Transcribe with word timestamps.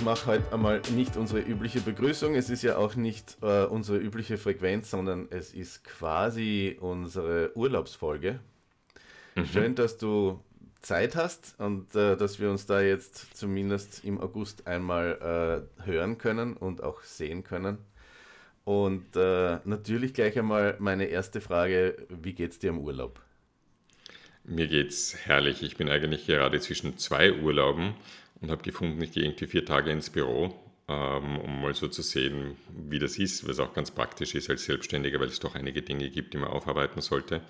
ich 0.00 0.06
mache 0.06 0.26
heute 0.28 0.50
einmal 0.54 0.80
nicht 0.96 1.18
unsere 1.18 1.40
übliche 1.40 1.82
Begrüßung. 1.82 2.34
Es 2.34 2.48
ist 2.48 2.62
ja 2.62 2.78
auch 2.78 2.94
nicht 2.94 3.36
äh, 3.42 3.64
unsere 3.64 3.98
übliche 3.98 4.38
Frequenz, 4.38 4.90
sondern 4.90 5.28
es 5.28 5.52
ist 5.52 5.84
quasi 5.84 6.78
unsere 6.80 7.54
Urlaubsfolge. 7.54 8.40
Mhm. 9.34 9.44
Schön, 9.44 9.74
dass 9.74 9.98
du 9.98 10.42
Zeit 10.80 11.16
hast 11.16 11.54
und 11.58 11.94
äh, 11.94 12.16
dass 12.16 12.40
wir 12.40 12.50
uns 12.50 12.64
da 12.64 12.80
jetzt 12.80 13.36
zumindest 13.36 14.02
im 14.02 14.18
August 14.18 14.66
einmal 14.66 15.68
äh, 15.78 15.84
hören 15.84 16.16
können 16.16 16.56
und 16.56 16.82
auch 16.82 17.02
sehen 17.02 17.44
können. 17.44 17.76
Und 18.64 19.16
äh, 19.16 19.58
natürlich 19.66 20.14
gleich 20.14 20.38
einmal 20.38 20.76
meine 20.78 21.04
erste 21.08 21.42
Frage: 21.42 22.06
Wie 22.08 22.32
geht's 22.32 22.58
dir 22.58 22.70
im 22.70 22.78
Urlaub? 22.78 23.20
Mir 24.44 24.66
geht's 24.66 25.14
herrlich. 25.26 25.62
Ich 25.62 25.76
bin 25.76 25.90
eigentlich 25.90 26.24
gerade 26.24 26.58
zwischen 26.58 26.96
zwei 26.96 27.34
Urlauben 27.34 27.92
und 28.40 28.50
habe 28.50 28.62
gefunden, 28.62 29.00
ich 29.02 29.12
gehe 29.12 29.24
irgendwie 29.24 29.46
vier 29.46 29.64
Tage 29.64 29.90
ins 29.90 30.10
Büro, 30.10 30.54
ähm, 30.88 31.38
um 31.38 31.62
mal 31.62 31.74
so 31.74 31.88
zu 31.88 32.02
sehen, 32.02 32.56
wie 32.88 32.98
das 32.98 33.18
ist, 33.18 33.46
was 33.48 33.58
auch 33.60 33.72
ganz 33.74 33.90
praktisch 33.90 34.34
ist 34.34 34.50
als 34.50 34.64
Selbstständiger, 34.64 35.20
weil 35.20 35.28
es 35.28 35.40
doch 35.40 35.54
einige 35.54 35.82
Dinge 35.82 36.08
gibt, 36.10 36.34
die 36.34 36.38
man 36.38 36.50
aufarbeiten 36.50 37.00
sollte. 37.00 37.42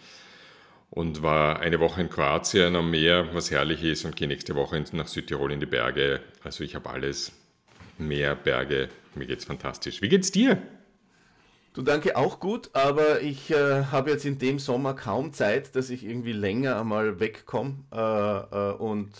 Und 0.90 1.22
war 1.22 1.60
eine 1.60 1.78
Woche 1.78 2.00
in 2.00 2.10
Kroatien 2.10 2.74
am 2.74 2.90
Meer, 2.90 3.28
was 3.32 3.52
herrlich 3.52 3.84
ist, 3.84 4.04
und 4.04 4.16
gehe 4.16 4.26
nächste 4.26 4.56
Woche 4.56 4.82
nach 4.92 5.06
Südtirol 5.06 5.52
in 5.52 5.60
die 5.60 5.66
Berge. 5.66 6.20
Also 6.42 6.64
ich 6.64 6.74
habe 6.74 6.90
alles. 6.90 7.32
Meer, 7.96 8.34
Berge, 8.34 8.88
mir 9.14 9.26
geht's 9.26 9.44
fantastisch. 9.44 10.00
Wie 10.00 10.08
geht's 10.08 10.32
dir? 10.32 10.60
Du 11.72 11.82
danke 11.82 12.16
auch 12.16 12.40
gut, 12.40 12.70
aber 12.72 13.20
ich 13.20 13.50
äh, 13.52 13.84
habe 13.84 14.10
jetzt 14.10 14.24
in 14.24 14.38
dem 14.38 14.58
Sommer 14.58 14.94
kaum 14.94 15.32
Zeit, 15.32 15.76
dass 15.76 15.90
ich 15.90 16.04
irgendwie 16.04 16.32
länger 16.32 16.80
einmal 16.80 17.20
wegkomme. 17.20 17.84
Äh, 17.92 18.56
äh, 18.56 18.72
und 18.72 19.12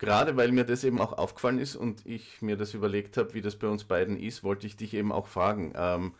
gerade 0.00 0.36
weil 0.36 0.50
mir 0.50 0.64
das 0.64 0.82
eben 0.82 1.00
auch 1.00 1.12
aufgefallen 1.12 1.58
ist 1.58 1.76
und 1.76 2.04
ich 2.04 2.42
mir 2.42 2.56
das 2.56 2.74
überlegt 2.74 3.16
habe, 3.16 3.34
wie 3.34 3.42
das 3.42 3.56
bei 3.56 3.68
uns 3.68 3.84
beiden 3.84 4.18
ist, 4.18 4.42
wollte 4.42 4.66
ich 4.66 4.76
dich 4.76 4.94
eben 4.94 5.12
auch 5.12 5.28
fragen, 5.28 5.72
ähm, 5.76 6.14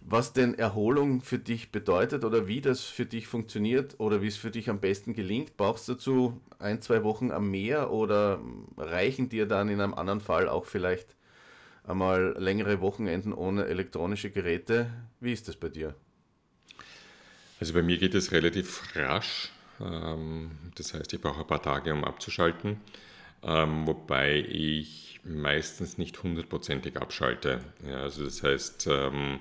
was 0.00 0.32
denn 0.32 0.54
Erholung 0.54 1.20
für 1.20 1.40
dich 1.40 1.72
bedeutet 1.72 2.24
oder 2.24 2.46
wie 2.46 2.60
das 2.60 2.84
für 2.84 3.04
dich 3.04 3.26
funktioniert 3.26 3.96
oder 3.98 4.22
wie 4.22 4.28
es 4.28 4.36
für 4.36 4.52
dich 4.52 4.70
am 4.70 4.78
besten 4.78 5.12
gelingt. 5.12 5.56
Brauchst 5.56 5.88
du 5.88 5.94
dazu 5.94 6.40
ein, 6.60 6.80
zwei 6.80 7.02
Wochen 7.02 7.32
am 7.32 7.50
Meer 7.50 7.90
oder 7.90 8.40
reichen 8.76 9.28
dir 9.28 9.46
dann 9.46 9.68
in 9.68 9.80
einem 9.80 9.94
anderen 9.94 10.20
Fall 10.20 10.48
auch 10.48 10.64
vielleicht 10.64 11.16
einmal 11.82 12.36
längere 12.38 12.80
Wochenenden 12.80 13.32
ohne 13.32 13.66
elektronische 13.66 14.30
Geräte? 14.30 14.88
Wie 15.18 15.32
ist 15.32 15.48
das 15.48 15.56
bei 15.56 15.68
dir? 15.68 15.96
Also 17.58 17.72
bei 17.72 17.82
mir 17.82 17.98
geht 17.98 18.14
es 18.14 18.30
relativ 18.30 18.94
rasch. 18.94 19.50
Ähm, 19.80 20.52
das 20.76 20.94
heißt, 20.94 21.12
ich 21.12 21.20
brauche 21.20 21.40
ein 21.40 21.46
paar 21.48 21.62
Tage, 21.62 21.92
um 21.92 22.04
abzuschalten 22.04 22.80
ähm, 23.42 23.86
wobei 23.86 24.38
ich 24.38 25.20
meistens 25.24 25.98
nicht 25.98 26.22
hundertprozentig 26.22 26.96
abschalte. 26.96 27.60
Ja, 27.86 27.98
also 27.98 28.24
das 28.24 28.42
heißt, 28.42 28.88
ähm, 28.90 29.40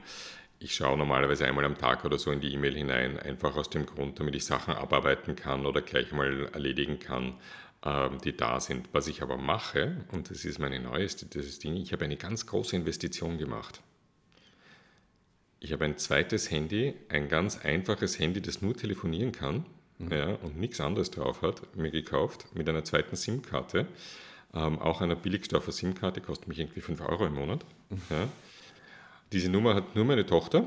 ich 0.60 0.76
schaue 0.76 0.98
normalerweise 0.98 1.46
einmal 1.46 1.66
am 1.66 1.78
Tag 1.78 2.04
oder 2.04 2.18
so 2.18 2.32
in 2.32 2.42
die 2.42 2.54
E-Mail 2.54 2.76
hinein, 2.76 3.20
einfach 3.20 3.56
aus 3.56 3.70
dem 3.70 3.86
Grund, 3.86 4.20
damit 4.20 4.36
ich 4.36 4.46
Sachen 4.46 4.74
abarbeiten 4.74 5.36
kann 5.36 5.66
oder 5.66 5.82
gleich 5.82 6.12
mal 6.12 6.50
erledigen 6.54 7.00
kann, 7.00 7.36
ähm, 7.84 8.20
die 8.24 8.36
da 8.36 8.60
sind. 8.60 8.90
Was 8.92 9.08
ich 9.08 9.22
aber 9.22 9.38
mache, 9.38 10.06
und 10.12 10.30
das 10.30 10.46
ist 10.46 10.60
meine 10.60 10.80
neueste 10.80 11.26
dieses 11.28 11.60
Ding, 11.60 11.76
ich 11.76 11.94
habe 11.94 12.06
eine 12.06 12.18
ganz 12.18 12.48
große 12.48 12.76
Investition 12.76 13.38
gemacht. 13.38 13.82
Ich 15.60 15.74
habe 15.74 15.86
ein 15.86 15.98
zweites 15.98 16.52
Handy, 16.52 16.94
ein 17.10 17.30
ganz 17.30 17.58
einfaches 17.58 18.20
Handy, 18.20 18.42
das 18.42 18.62
nur 18.62 18.76
telefonieren 18.76 19.32
kann. 19.32 19.66
Ja, 20.00 20.36
und 20.44 20.58
nichts 20.58 20.80
anderes 20.80 21.12
drauf 21.12 21.42
hat, 21.42 21.76
mir 21.76 21.92
gekauft 21.92 22.46
mit 22.54 22.70
einer 22.70 22.84
zweiten 22.84 23.16
SIM-Karte. 23.16 23.88
Ähm, 24.54 24.80
auch 24.80 25.02
einer 25.02 25.16
Billigstoffer 25.16 25.72
SIM-Karte 25.72 26.22
kostet 26.22 26.48
mich 26.48 26.60
irgendwie 26.60 26.82
5 26.82 27.02
Euro 27.02 27.26
im 27.26 27.36
Monat. 27.36 27.66
Mhm. 27.90 28.02
Ja. 28.10 28.28
Diese 29.32 29.50
Nummer 29.50 29.76
hat 29.76 29.96
nur 29.96 30.06
meine 30.06 30.26
Tochter 30.26 30.66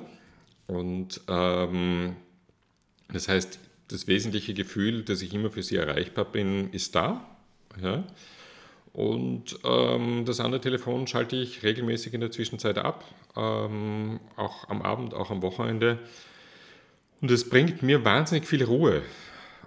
und 0.67 1.21
ähm, 1.29 2.17
das 3.13 3.29
heißt, 3.29 3.59
das 3.89 4.07
wesentliche 4.07 4.55
Gefühl, 4.55 5.03
dass 5.03 5.23
ich 5.23 5.35
immer 5.35 5.51
für 5.51 5.63
sie 5.63 5.77
erreichbar 5.77 6.25
bin, 6.25 6.71
ist 6.73 6.95
da. 6.95 7.27
Ja. 7.83 8.05
Und 8.93 9.59
ähm, 9.65 10.25
das 10.25 10.41
andere 10.41 10.61
Telefon 10.61 11.07
schalte 11.07 11.37
ich 11.37 11.63
regelmäßig 11.63 12.15
in 12.15 12.21
der 12.21 12.31
Zwischenzeit 12.31 12.79
ab, 12.79 13.05
ähm, 13.37 14.21
auch 14.37 14.69
am 14.69 14.83
Abend, 14.83 15.15
auch 15.15 15.31
am 15.31 15.43
Wochenende. 15.43 15.99
Und 17.21 17.31
das 17.31 17.49
bringt 17.49 17.83
mir 17.83 18.05
wahnsinnig 18.05 18.47
viel 18.47 18.65
Ruhe. 18.65 19.03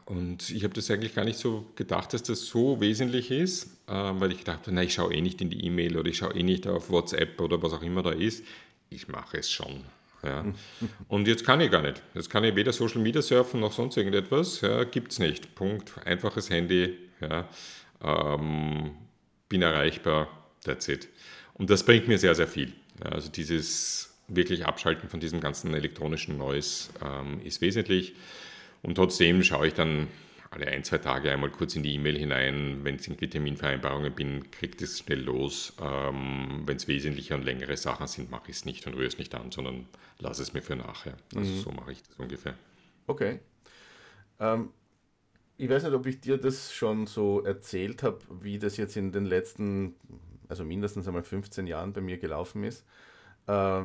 Und 0.05 0.49
ich 0.49 0.63
habe 0.63 0.73
das 0.73 0.91
eigentlich 0.91 1.15
gar 1.15 1.23
nicht 1.23 1.39
so 1.39 1.65
gedacht, 1.75 2.13
dass 2.13 2.23
das 2.23 2.45
so 2.45 2.81
wesentlich 2.81 3.31
ist, 3.31 3.67
äh, 3.87 3.93
weil 3.93 4.31
ich 4.31 4.43
dachte, 4.43 4.71
na, 4.71 4.83
ich 4.83 4.93
schaue 4.93 5.13
eh 5.13 5.21
nicht 5.21 5.41
in 5.41 5.49
die 5.49 5.65
E-Mail 5.65 5.97
oder 5.97 6.09
ich 6.09 6.17
schaue 6.17 6.35
eh 6.35 6.43
nicht 6.43 6.67
auf 6.67 6.89
WhatsApp 6.89 7.39
oder 7.39 7.61
was 7.61 7.73
auch 7.73 7.81
immer 7.81 8.03
da 8.03 8.11
ist. 8.11 8.43
Ich 8.89 9.07
mache 9.07 9.37
es 9.37 9.49
schon. 9.49 9.81
Ja. 10.23 10.45
Und 11.07 11.27
jetzt 11.27 11.45
kann 11.45 11.61
ich 11.61 11.71
gar 11.71 11.81
nicht. 11.81 12.01
Jetzt 12.13 12.29
kann 12.29 12.43
ich 12.43 12.55
weder 12.55 12.73
Social 12.73 13.01
Media 13.01 13.21
surfen 13.21 13.59
noch 13.59 13.71
sonst 13.71 13.97
irgendetwas. 13.97 14.61
Ja, 14.61 14.83
Gibt 14.83 15.13
es 15.13 15.19
nicht. 15.19 15.55
Punkt. 15.55 15.93
Einfaches 16.05 16.49
Handy. 16.49 16.97
Ja. 17.21 17.47
Ähm, 18.03 18.91
bin 19.47 19.61
erreichbar. 19.61 20.27
That's 20.63 20.87
it. 20.87 21.07
Und 21.53 21.69
das 21.69 21.83
bringt 21.83 22.07
mir 22.07 22.17
sehr, 22.17 22.35
sehr 22.35 22.47
viel. 22.47 22.73
Also 22.99 23.29
dieses 23.29 24.13
wirklich 24.27 24.65
Abschalten 24.65 25.09
von 25.09 25.19
diesem 25.19 25.39
ganzen 25.39 25.73
elektronischen 25.73 26.37
Noise 26.37 26.89
ähm, 27.03 27.41
ist 27.43 27.61
wesentlich. 27.61 28.13
Und 28.83 28.95
trotzdem 28.95 29.43
schaue 29.43 29.67
ich 29.67 29.73
dann 29.73 30.07
alle 30.51 30.67
ein, 30.67 30.83
zwei 30.83 30.99
Tage 30.99 31.31
einmal 31.31 31.49
kurz 31.49 31.75
in 31.75 31.83
die 31.83 31.95
E-Mail 31.95 32.17
hinein. 32.17 32.81
Wenn 32.83 32.95
es 32.95 33.07
irgendwie 33.07 33.27
Terminvereinbarungen 33.27 34.13
bin, 34.13 34.51
kriegt 34.51 34.81
es 34.83 34.99
schnell 34.99 35.21
los. 35.21 35.73
Ähm, 35.81 36.61
Wenn 36.65 36.77
es 36.77 36.87
wesentliche 36.87 37.33
und 37.33 37.43
längere 37.43 37.75
Sachen 37.75 38.05
sind, 38.05 38.29
mache 38.29 38.51
ich 38.51 38.57
es 38.57 38.65
nicht 38.65 38.85
und 38.85 38.93
rühre 38.93 39.07
es 39.07 39.17
nicht 39.17 39.33
an, 39.33 39.51
sondern 39.51 39.87
lasse 40.19 40.43
es 40.43 40.53
mir 40.53 40.61
für 40.61 40.75
nachher. 40.75 41.17
Also 41.35 41.51
mhm. 41.51 41.59
so 41.59 41.71
mache 41.71 41.93
ich 41.93 42.03
das 42.03 42.17
ungefähr. 42.17 42.53
Okay. 43.07 43.39
Ähm, 44.39 44.69
ich 45.57 45.69
weiß 45.69 45.83
nicht, 45.83 45.93
ob 45.93 46.05
ich 46.05 46.19
dir 46.19 46.37
das 46.37 46.73
schon 46.73 47.07
so 47.07 47.41
erzählt 47.41 48.03
habe, 48.03 48.19
wie 48.41 48.59
das 48.59 48.77
jetzt 48.77 48.95
in 48.95 49.11
den 49.11 49.25
letzten, 49.25 49.95
also 50.49 50.63
mindestens 50.63 51.07
einmal 51.07 51.23
15 51.23 51.65
Jahren 51.65 51.93
bei 51.93 52.01
mir 52.01 52.17
gelaufen 52.17 52.63
ist. 52.63 52.85
Äh, 53.47 53.83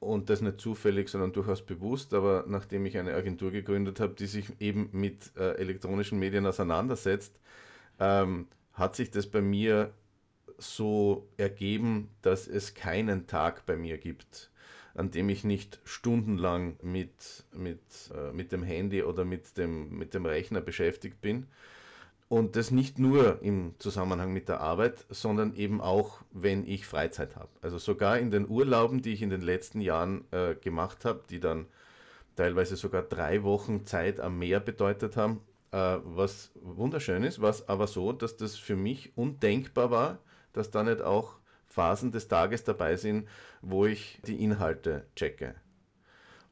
und 0.00 0.30
das 0.30 0.40
nicht 0.40 0.60
zufällig, 0.60 1.10
sondern 1.10 1.32
durchaus 1.32 1.62
bewusst, 1.62 2.14
aber 2.14 2.44
nachdem 2.48 2.86
ich 2.86 2.96
eine 2.98 3.14
Agentur 3.14 3.50
gegründet 3.52 4.00
habe, 4.00 4.14
die 4.14 4.26
sich 4.26 4.46
eben 4.58 4.88
mit 4.92 5.30
äh, 5.36 5.52
elektronischen 5.58 6.18
Medien 6.18 6.46
auseinandersetzt, 6.46 7.38
ähm, 7.98 8.48
hat 8.72 8.96
sich 8.96 9.10
das 9.10 9.26
bei 9.26 9.42
mir 9.42 9.92
so 10.56 11.28
ergeben, 11.36 12.08
dass 12.22 12.48
es 12.48 12.74
keinen 12.74 13.26
Tag 13.26 13.66
bei 13.66 13.76
mir 13.76 13.98
gibt, 13.98 14.50
an 14.94 15.10
dem 15.10 15.28
ich 15.28 15.44
nicht 15.44 15.80
stundenlang 15.84 16.76
mit, 16.82 17.44
mit, 17.52 17.80
äh, 18.14 18.32
mit 18.32 18.52
dem 18.52 18.62
Handy 18.62 19.02
oder 19.02 19.26
mit 19.26 19.58
dem, 19.58 19.98
mit 19.98 20.14
dem 20.14 20.24
Rechner 20.24 20.62
beschäftigt 20.62 21.20
bin. 21.20 21.46
Und 22.30 22.54
das 22.54 22.70
nicht 22.70 23.00
nur 23.00 23.42
im 23.42 23.74
Zusammenhang 23.80 24.32
mit 24.32 24.48
der 24.48 24.60
Arbeit, 24.60 25.04
sondern 25.08 25.52
eben 25.56 25.80
auch, 25.80 26.20
wenn 26.30 26.64
ich 26.64 26.86
Freizeit 26.86 27.34
habe. 27.34 27.48
Also 27.60 27.78
sogar 27.78 28.20
in 28.20 28.30
den 28.30 28.48
Urlauben, 28.48 29.02
die 29.02 29.12
ich 29.12 29.22
in 29.22 29.30
den 29.30 29.40
letzten 29.40 29.80
Jahren 29.80 30.22
äh, 30.30 30.54
gemacht 30.54 31.04
habe, 31.04 31.24
die 31.28 31.40
dann 31.40 31.66
teilweise 32.36 32.76
sogar 32.76 33.02
drei 33.02 33.42
Wochen 33.42 33.84
Zeit 33.84 34.20
am 34.20 34.38
Meer 34.38 34.60
bedeutet 34.60 35.16
haben, 35.16 35.40
äh, 35.72 35.96
was 36.04 36.52
wunderschön 36.62 37.24
ist, 37.24 37.42
was 37.42 37.68
aber 37.68 37.88
so, 37.88 38.12
dass 38.12 38.36
das 38.36 38.54
für 38.54 38.76
mich 38.76 39.10
undenkbar 39.16 39.90
war, 39.90 40.18
dass 40.52 40.70
da 40.70 40.84
nicht 40.84 41.02
auch 41.02 41.34
Phasen 41.66 42.12
des 42.12 42.28
Tages 42.28 42.62
dabei 42.62 42.94
sind, 42.94 43.28
wo 43.60 43.86
ich 43.86 44.20
die 44.24 44.40
Inhalte 44.40 45.04
checke. 45.16 45.56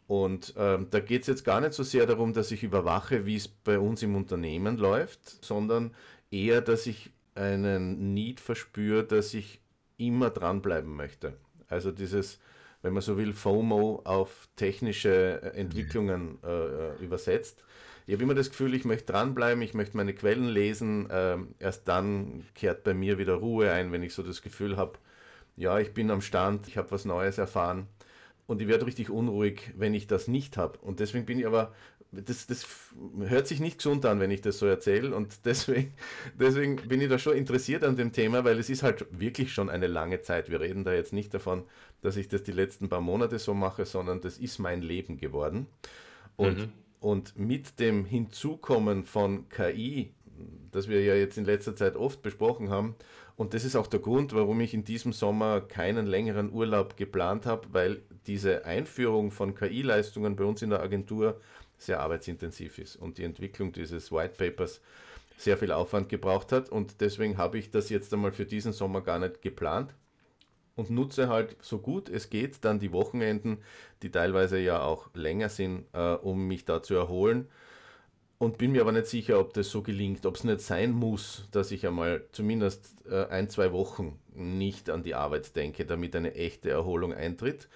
Und 0.09 0.55
ähm, 0.57 0.87
da 0.91 1.01
geht 1.01 1.21
es 1.21 1.27
jetzt 1.27 1.45
gar 1.45 1.61
nicht 1.61 1.75
so 1.75 1.83
sehr 1.83 2.07
darum, 2.07 2.33
dass 2.33 2.51
ich 2.51 2.63
überwache, 2.63 3.27
wie 3.27 3.37
es 3.37 3.47
bei 3.47 3.79
uns 3.79 4.03
im 4.03 4.17
Unternehmen 4.17 4.79
läuft, 4.79 5.45
sondern 5.45 5.95
eher, 6.31 6.63
dass 6.63 6.87
ich 6.87 7.11
einen 7.35 8.15
Need 8.15 8.41
verspüre, 8.41 9.05
dass 9.05 9.35
ich 9.35 9.61
immer 9.99 10.31
dranbleiben 10.31 10.97
möchte. 10.97 11.35
Also 11.69 11.93
dieses, 11.93 12.41
wenn 12.81 12.95
man 12.95 13.03
so 13.03 13.19
will, 13.19 13.35
FOMO 13.35 14.01
auf 14.05 14.49
technische 14.57 15.43
äh, 15.43 15.59
Entwicklungen 15.59 16.39
äh, 16.43 16.49
äh, 16.49 17.05
übersetzt. 17.05 17.63
Ich 18.07 18.15
habe 18.15 18.23
immer 18.23 18.35
das 18.35 18.49
Gefühl, 18.49 18.73
ich 18.73 18.87
möchte 18.87 19.13
dranbleiben, 19.13 19.63
ich 19.63 19.75
möchte 19.75 19.99
meine 19.99 20.15
Quellen 20.15 20.49
lesen. 20.49 21.09
Ähm, 21.11 21.55
erst 21.59 21.87
dann 21.87 22.47
kehrt 22.55 22.83
bei 22.83 22.95
mir 22.95 23.19
wieder 23.19 23.35
Ruhe 23.35 23.71
ein, 23.73 23.93
wenn 23.93 24.03
ich 24.03 24.15
so 24.15 24.23
das 24.23 24.41
Gefühl 24.41 24.79
habe, 24.79 24.95
ja, 25.55 25.79
ich 25.79 25.93
bin 25.93 26.11
am 26.11 26.23
Stand, 26.23 26.67
ich 26.67 26.79
habe 26.79 26.91
was 26.93 27.05
Neues 27.05 27.37
erfahren 27.37 27.89
und 28.49 28.63
ich 28.63 28.67
werde 28.67 28.87
richtig 28.87 29.11
unruhig, 29.11 29.75
wenn 29.77 29.93
ich 29.93 30.07
das 30.07 30.27
nicht 30.27 30.57
habe. 30.57 30.79
Und 30.79 31.01
deswegen 31.01 31.27
bin 31.27 31.39
ich 31.39 31.47
aber, 31.47 31.75
das, 32.11 32.47
das 32.47 32.67
hört 33.21 33.47
sich 33.47 33.61
nicht 33.61 33.77
gesund 33.77 34.07
an, 34.07 34.21
wenn 34.21 34.31
ich 34.31 34.41
das 34.41 34.59
so 34.59 34.65
erzähle. 34.65 35.15
Und 35.15 35.41
deswegen, 35.45 35.93
deswegen 36.41 36.77
bin 36.77 37.03
ich 37.03 37.11
da 37.11 37.19
schon 37.19 37.37
interessiert 37.37 37.85
an 37.85 37.97
dem 37.97 38.11
Thema, 38.11 38.45
weil 38.45 38.59
es 38.59 38.71
ist 38.71 38.83
halt 38.83 39.07
wirklich 39.11 39.53
schon 39.53 39.69
eine 39.69 39.87
lange 39.87 40.23
Zeit. 40.23 40.51
Wir 40.51 40.61
reden 40.61 40.83
da 40.83 40.95
jetzt 40.95 41.13
nicht 41.13 41.35
davon, 41.35 41.65
dass 42.01 42.17
ich 42.17 42.29
das 42.29 42.43
die 42.43 42.53
letzten 42.53 42.89
paar 42.89 43.03
Monate 43.03 43.39
so 43.39 43.53
mache, 43.53 43.85
sondern 43.85 44.23
das 44.23 44.39
ist 44.39 44.59
mein 44.59 44.81
Leben 44.81 45.19
geworden. 45.19 45.67
Und, 46.37 46.59
mhm. 46.59 46.73
und 47.01 47.39
mit 47.39 47.79
dem 47.79 48.07
Hinzukommen 48.07 49.05
von 49.05 49.47
KI, 49.51 50.15
das 50.73 50.89
wir 50.89 51.03
ja 51.03 51.15
jetzt 51.15 51.37
in 51.37 51.45
letzter 51.45 51.77
Zeit 51.77 51.97
oft 51.97 52.23
besprochen 52.23 52.71
haben. 52.71 52.95
Und 53.37 53.53
das 53.55 53.65
ist 53.65 53.77
auch 53.77 53.87
der 53.87 54.01
Grund, 54.01 54.33
warum 54.33 54.61
ich 54.61 54.75
in 54.75 54.85
diesem 54.85 55.13
Sommer 55.13 55.61
keinen 55.61 56.07
längeren 56.07 56.51
Urlaub 56.51 56.97
geplant 56.97 57.47
habe, 57.47 57.69
weil 57.73 58.03
diese 58.27 58.65
Einführung 58.65 59.31
von 59.31 59.55
KI-Leistungen 59.55 60.37
bei 60.37 60.45
uns 60.45 60.63
in 60.63 60.71
der 60.71 60.81
Agentur 60.81 61.41
sehr 61.79 62.01
arbeitsintensiv 62.01 62.79
ist 62.79 62.97
und 62.97 63.19
die 63.19 63.25
Entwicklung 63.25 63.73
dieses 63.73 64.11
White 64.11 64.35
Papers 64.37 64.81
sehr 65.37 65.57
viel 65.57 65.73
Aufwand 65.73 66.09
gebraucht 66.09 66.53
hat. 66.53 66.69
Und 66.69 67.01
deswegen 67.01 67.39
habe 67.39 67.59
ich 67.59 67.71
das 67.71 67.89
jetzt 67.89 68.13
einmal 68.13 68.33
für 68.33 68.45
diesen 68.45 68.73
Sommer 68.73 69.01
gar 69.01 69.19
nicht 69.19 69.41
geplant 69.41 69.95
und 70.79 70.91
nutze 70.91 71.29
halt 71.29 71.57
so 71.61 71.79
gut 71.79 72.09
es 72.09 72.31
geht 72.31 72.65
dann 72.65 72.79
die 72.79 72.93
Wochenenden, 72.93 73.59
die 74.03 74.11
teilweise 74.11 74.59
ja 74.59 74.83
auch 74.83 75.11
länger 75.15 75.49
sind, 75.49 75.85
äh, 75.93 76.15
um 76.15 76.47
mich 76.47 76.65
da 76.65 76.83
zu 76.83 76.95
erholen. 76.95 77.49
Und 78.39 78.57
bin 78.57 78.71
mir 78.71 78.83
aber 78.83 78.93
nicht 78.93 79.07
sicher, 79.07 79.41
ob 79.41 79.53
das 79.55 79.69
so 79.69 79.83
gelingt, 79.83 80.25
ob 80.25 80.37
es 80.37 80.45
nicht 80.45 80.61
sein 80.61 80.93
muss, 80.93 81.49
dass 81.51 81.73
ich 81.73 81.85
einmal 81.85 82.25
zumindest 82.31 82.95
äh, 83.11 83.27
ein, 83.27 83.49
zwei 83.49 83.73
Wochen 83.73 84.17
nicht 84.33 84.91
an 84.91 85.03
die 85.03 85.17
Arbeit 85.17 85.57
denke, 85.57 85.85
damit 85.85 86.15
eine 86.15 86.35
echte 86.35 86.71
Erholung 86.71 87.13
eintritt. 87.13 87.69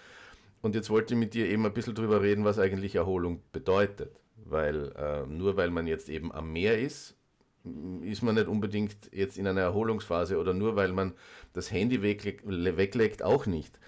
Und 0.62 0.74
jetzt 0.74 0.90
wollte 0.90 1.14
ich 1.14 1.20
mit 1.20 1.34
dir 1.34 1.46
eben 1.46 1.66
ein 1.66 1.74
bisschen 1.74 1.94
drüber 1.94 2.22
reden, 2.22 2.44
was 2.44 2.58
eigentlich 2.58 2.94
Erholung 2.94 3.42
bedeutet. 3.52 4.16
Weil 4.44 4.92
äh, 4.96 5.26
nur 5.26 5.56
weil 5.56 5.70
man 5.70 5.86
jetzt 5.86 6.08
eben 6.08 6.32
am 6.32 6.52
Meer 6.52 6.78
ist 6.78 7.16
ist 8.02 8.22
man 8.22 8.34
nicht 8.34 8.48
unbedingt 8.48 8.96
jetzt 9.12 9.38
in 9.38 9.46
einer 9.46 9.60
Erholungsphase 9.60 10.38
oder 10.38 10.52
nur 10.52 10.76
weil 10.76 10.92
man 10.92 11.14
das 11.52 11.70
Handy 11.70 12.02
weglegt, 12.02 12.42
weglegt 12.46 13.22
auch 13.22 13.46
nicht. 13.46 13.78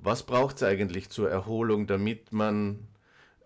Was 0.00 0.22
braucht 0.22 0.56
es 0.56 0.62
eigentlich 0.62 1.10
zur 1.10 1.28
Erholung, 1.28 1.88
damit 1.88 2.32
man 2.32 2.86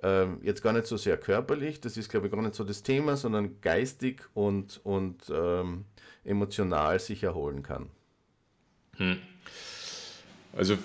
äh, 0.03 0.27
jetzt 0.43 0.63
gar 0.63 0.75
nicht 0.75 0.87
so 0.87 0.99
sehr 0.99 1.17
körperlich, 1.17 1.81
das 1.81 1.97
ist 1.97 2.11
glaube 2.11 2.27
ich 2.27 2.33
gar 2.33 2.43
nicht 2.43 2.55
so 2.55 2.65
das 2.65 2.83
Thema, 2.83 3.17
sondern 3.17 3.61
geistig 3.63 4.23
und, 4.35 4.81
und 4.85 5.33
ähm, 5.35 5.87
emotional 6.25 7.01
sich 7.01 7.23
erholen 7.23 7.63
kann? 7.63 7.89
Hm. 8.97 9.19
Also 10.55 10.77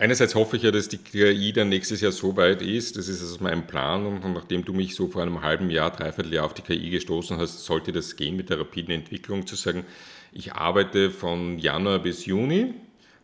Einerseits 0.00 0.36
hoffe 0.36 0.56
ich 0.56 0.62
ja, 0.62 0.70
dass 0.70 0.88
die 0.88 0.98
KI 0.98 1.52
dann 1.52 1.70
nächstes 1.70 2.00
Jahr 2.00 2.12
so 2.12 2.36
weit 2.36 2.62
ist, 2.62 2.96
das 2.96 3.08
ist 3.08 3.20
also 3.20 3.38
mein 3.40 3.66
Plan 3.66 4.06
und 4.06 4.32
nachdem 4.32 4.64
du 4.64 4.72
mich 4.72 4.94
so 4.94 5.08
vor 5.08 5.22
einem 5.22 5.42
halben 5.42 5.70
Jahr, 5.70 5.90
dreiviertel 5.90 6.32
Jahr 6.32 6.46
auf 6.46 6.54
die 6.54 6.62
KI 6.62 6.90
gestoßen 6.90 7.36
hast, 7.36 7.64
sollte 7.64 7.90
das 7.90 8.14
gehen 8.14 8.36
mit 8.36 8.48
der 8.48 8.60
rapiden 8.60 8.94
Entwicklung, 8.94 9.44
zu 9.46 9.56
sagen, 9.56 9.84
ich 10.32 10.52
arbeite 10.52 11.10
von 11.10 11.58
Januar 11.58 11.98
bis 11.98 12.26
Juni, 12.26 12.74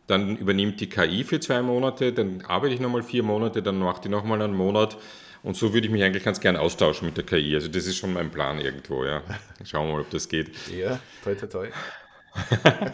dann 0.07 0.35
übernimmt 0.35 0.81
die 0.81 0.89
KI 0.89 1.23
für 1.23 1.39
zwei 1.39 1.61
Monate, 1.61 2.11
dann 2.11 2.41
arbeite 2.41 2.73
ich 2.73 2.81
nochmal 2.81 3.03
vier 3.03 3.23
Monate, 3.23 3.63
dann 3.63 3.79
macht 3.79 4.03
die 4.03 4.09
nochmal 4.09 4.41
einen 4.41 4.53
Monat 4.53 4.97
und 5.43 5.55
so 5.55 5.73
würde 5.73 5.87
ich 5.87 5.93
mich 5.93 6.03
eigentlich 6.03 6.25
ganz 6.25 6.41
gern 6.41 6.57
austauschen 6.57 7.05
mit 7.05 7.15
der 7.15 7.23
KI. 7.23 7.55
Also 7.55 7.69
das 7.69 7.85
ist 7.85 7.95
schon 7.95 8.11
mein 8.11 8.31
Plan 8.31 8.59
irgendwo, 8.59 9.05
ja. 9.05 9.21
Schauen 9.63 9.87
wir 9.87 9.93
mal, 9.93 10.01
ob 10.01 10.09
das 10.09 10.27
geht. 10.27 10.49
Ja, 10.75 10.99
toi, 11.23 11.35
toi, 11.35 11.47
toi. 11.47 11.67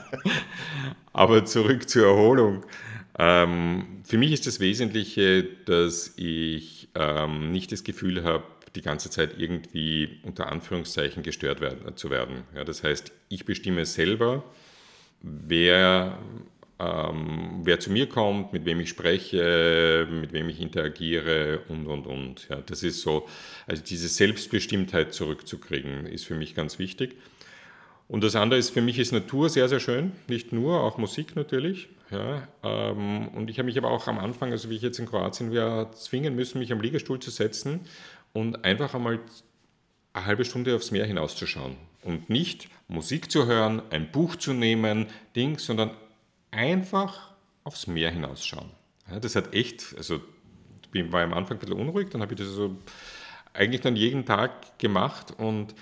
Aber 1.14 1.46
zurück 1.46 1.90
zur 1.90 2.06
Erholung. 2.06 2.64
Ähm, 3.22 4.02
für 4.04 4.18
mich 4.18 4.32
ist 4.32 4.48
das 4.48 4.60
Wesentliche, 4.60 5.44
dass 5.66 6.14
ich 6.18 6.90
ähm, 6.96 7.52
nicht 7.52 7.72
das 7.72 7.84
Gefühl 7.84 8.24
habe, 8.24 8.46
die 8.74 8.82
ganze 8.82 9.12
Zeit 9.12 9.36
irgendwie 9.38 10.20
unter 10.24 10.52
Anführungszeichen 10.52 11.22
gestört 11.22 11.62
werden, 11.62 11.96
zu 11.98 12.10
werden. 12.10 12.46
Ja, 12.56 12.64
das 12.64 12.84
heißt, 12.84 13.12
ich 13.30 13.46
bestimme 13.46 13.86
selber, 13.86 14.44
wer, 15.22 16.18
ähm, 16.80 17.60
wer 17.64 17.80
zu 17.80 17.92
mir 17.92 18.10
kommt, 18.10 18.54
mit 18.54 18.66
wem 18.66 18.80
ich 18.80 18.90
spreche, 18.90 20.08
mit 20.10 20.34
wem 20.34 20.50
ich 20.50 20.60
interagiere 20.60 21.60
und, 21.68 21.86
und, 21.86 22.08
und. 22.08 22.48
Ja, 22.50 22.60
das 22.66 22.82
ist 22.82 23.02
so, 23.02 23.28
also 23.68 23.84
diese 23.84 24.08
Selbstbestimmtheit 24.08 25.14
zurückzukriegen, 25.14 26.08
ist 26.08 26.26
für 26.26 26.36
mich 26.36 26.56
ganz 26.56 26.80
wichtig. 26.80 27.18
Und 28.12 28.26
das 28.26 28.36
andere 28.36 28.60
ist, 28.60 28.72
für 28.72 28.82
mich 28.82 29.00
ist 29.00 29.14
Natur 29.14 29.48
sehr, 29.48 29.70
sehr 29.70 29.80
schön, 29.80 30.12
nicht 30.28 30.52
nur, 30.52 30.84
auch 30.84 30.98
Musik 30.98 31.38
natürlich. 31.38 31.88
Ja, 32.10 32.46
ähm, 32.62 33.30
und 33.30 33.50
ich 33.50 33.58
habe 33.58 33.68
mich 33.68 33.78
aber 33.78 33.90
auch 33.90 34.06
am 34.08 34.20
Anfang, 34.20 34.52
also 34.52 34.70
wie 34.70 34.76
ich 34.76 34.82
jetzt 34.82 35.00
in 35.00 35.06
Kroatien 35.06 35.54
war, 35.56 35.94
zwingen 35.94 36.36
müssen, 36.36 36.60
mich 36.60 36.74
am 36.74 36.82
Liegestuhl 36.82 37.22
zu 37.22 37.32
setzen 37.32 37.80
und 38.34 38.66
einfach 38.66 38.94
einmal 38.96 39.22
eine 40.12 40.26
halbe 40.26 40.44
Stunde 40.44 40.76
aufs 40.76 40.92
Meer 40.92 41.06
hinauszuschauen. 41.06 41.78
Und 42.04 42.30
nicht 42.30 42.68
Musik 42.90 43.32
zu 43.32 43.46
hören, 43.46 43.82
ein 43.92 44.12
Buch 44.12 44.36
zu 44.36 44.52
nehmen, 44.52 45.06
Ding, 45.38 45.58
sondern 45.58 45.92
einfach 46.52 47.32
aufs 47.64 47.88
Meer 47.88 48.12
hinausschauen. 48.12 48.72
Ja, 49.10 49.22
das 49.22 49.38
hat 49.38 49.54
echt, 49.54 49.96
also 49.96 50.20
ich 50.92 51.10
war 51.14 51.24
am 51.24 51.34
Anfang 51.34 51.56
ein 51.56 51.60
bisschen 51.62 51.80
unruhig, 51.80 52.10
dann 52.10 52.22
habe 52.22 52.34
ich 52.34 52.40
das 52.42 52.50
so 52.50 52.76
eigentlich 53.54 53.80
dann 53.80 53.96
jeden 53.96 54.26
Tag 54.26 54.78
gemacht 54.80 55.34
und 55.38 55.74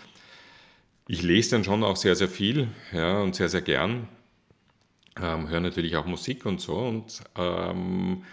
ich 1.10 1.24
lese 1.24 1.50
dann 1.52 1.64
schon 1.64 1.84
auch 1.84 1.96
sehr, 1.96 2.16
sehr 2.16 2.30
viel 2.30 2.68
ja, 2.94 3.20
und 3.20 3.36
sehr, 3.36 3.50
sehr 3.50 3.62
gern. 3.62 4.08
Ähm, 5.20 5.50
höre 5.50 5.60
natürlich 5.60 5.96
auch 5.96 6.06
Musik 6.06 6.46
und 6.46 6.62
so. 6.62 6.76
Und, 6.76 7.24
ähm, 7.36 8.24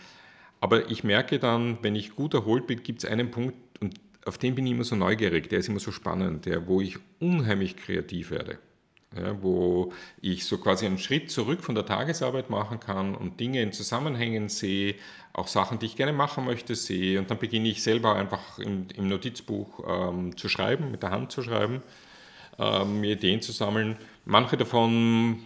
aber 0.60 0.90
ich 0.90 1.02
merke 1.02 1.38
dann, 1.38 1.78
wenn 1.80 1.96
ich 1.96 2.14
gut 2.14 2.34
erholt 2.34 2.66
bin, 2.66 2.82
gibt 2.82 3.02
es 3.02 3.10
einen 3.10 3.30
Punkt, 3.30 3.56
und 3.80 3.94
auf 4.26 4.36
den 4.36 4.54
bin 4.54 4.66
ich 4.66 4.72
immer 4.72 4.84
so 4.84 4.94
neugierig, 4.94 5.48
der 5.48 5.60
ist 5.60 5.70
immer 5.70 5.80
so 5.80 5.90
spannend, 5.90 6.44
der, 6.44 6.66
wo 6.66 6.82
ich 6.82 6.98
unheimlich 7.18 7.78
kreativ 7.78 8.30
werde. 8.30 8.58
Ja, 9.16 9.42
wo 9.42 9.94
ich 10.20 10.44
so 10.44 10.58
quasi 10.58 10.84
einen 10.84 10.98
Schritt 10.98 11.30
zurück 11.30 11.62
von 11.62 11.74
der 11.74 11.86
Tagesarbeit 11.86 12.50
machen 12.50 12.78
kann 12.78 13.14
und 13.14 13.40
Dinge 13.40 13.62
in 13.62 13.72
Zusammenhängen 13.72 14.50
sehe, 14.50 14.96
auch 15.32 15.48
Sachen, 15.48 15.78
die 15.78 15.86
ich 15.86 15.96
gerne 15.96 16.12
machen 16.12 16.44
möchte, 16.44 16.74
sehe. 16.74 17.18
Und 17.18 17.30
dann 17.30 17.38
beginne 17.38 17.68
ich 17.68 17.82
selber 17.82 18.16
einfach 18.16 18.58
im, 18.58 18.88
im 18.94 19.08
Notizbuch 19.08 19.82
ähm, 19.88 20.36
zu 20.36 20.50
schreiben, 20.50 20.90
mit 20.90 21.02
der 21.02 21.12
Hand 21.12 21.32
zu 21.32 21.40
schreiben 21.40 21.82
ähm, 22.58 23.04
Ideen 23.04 23.40
zu 23.40 23.52
sammeln. 23.52 23.96
Manche 24.24 24.56
davon 24.56 25.40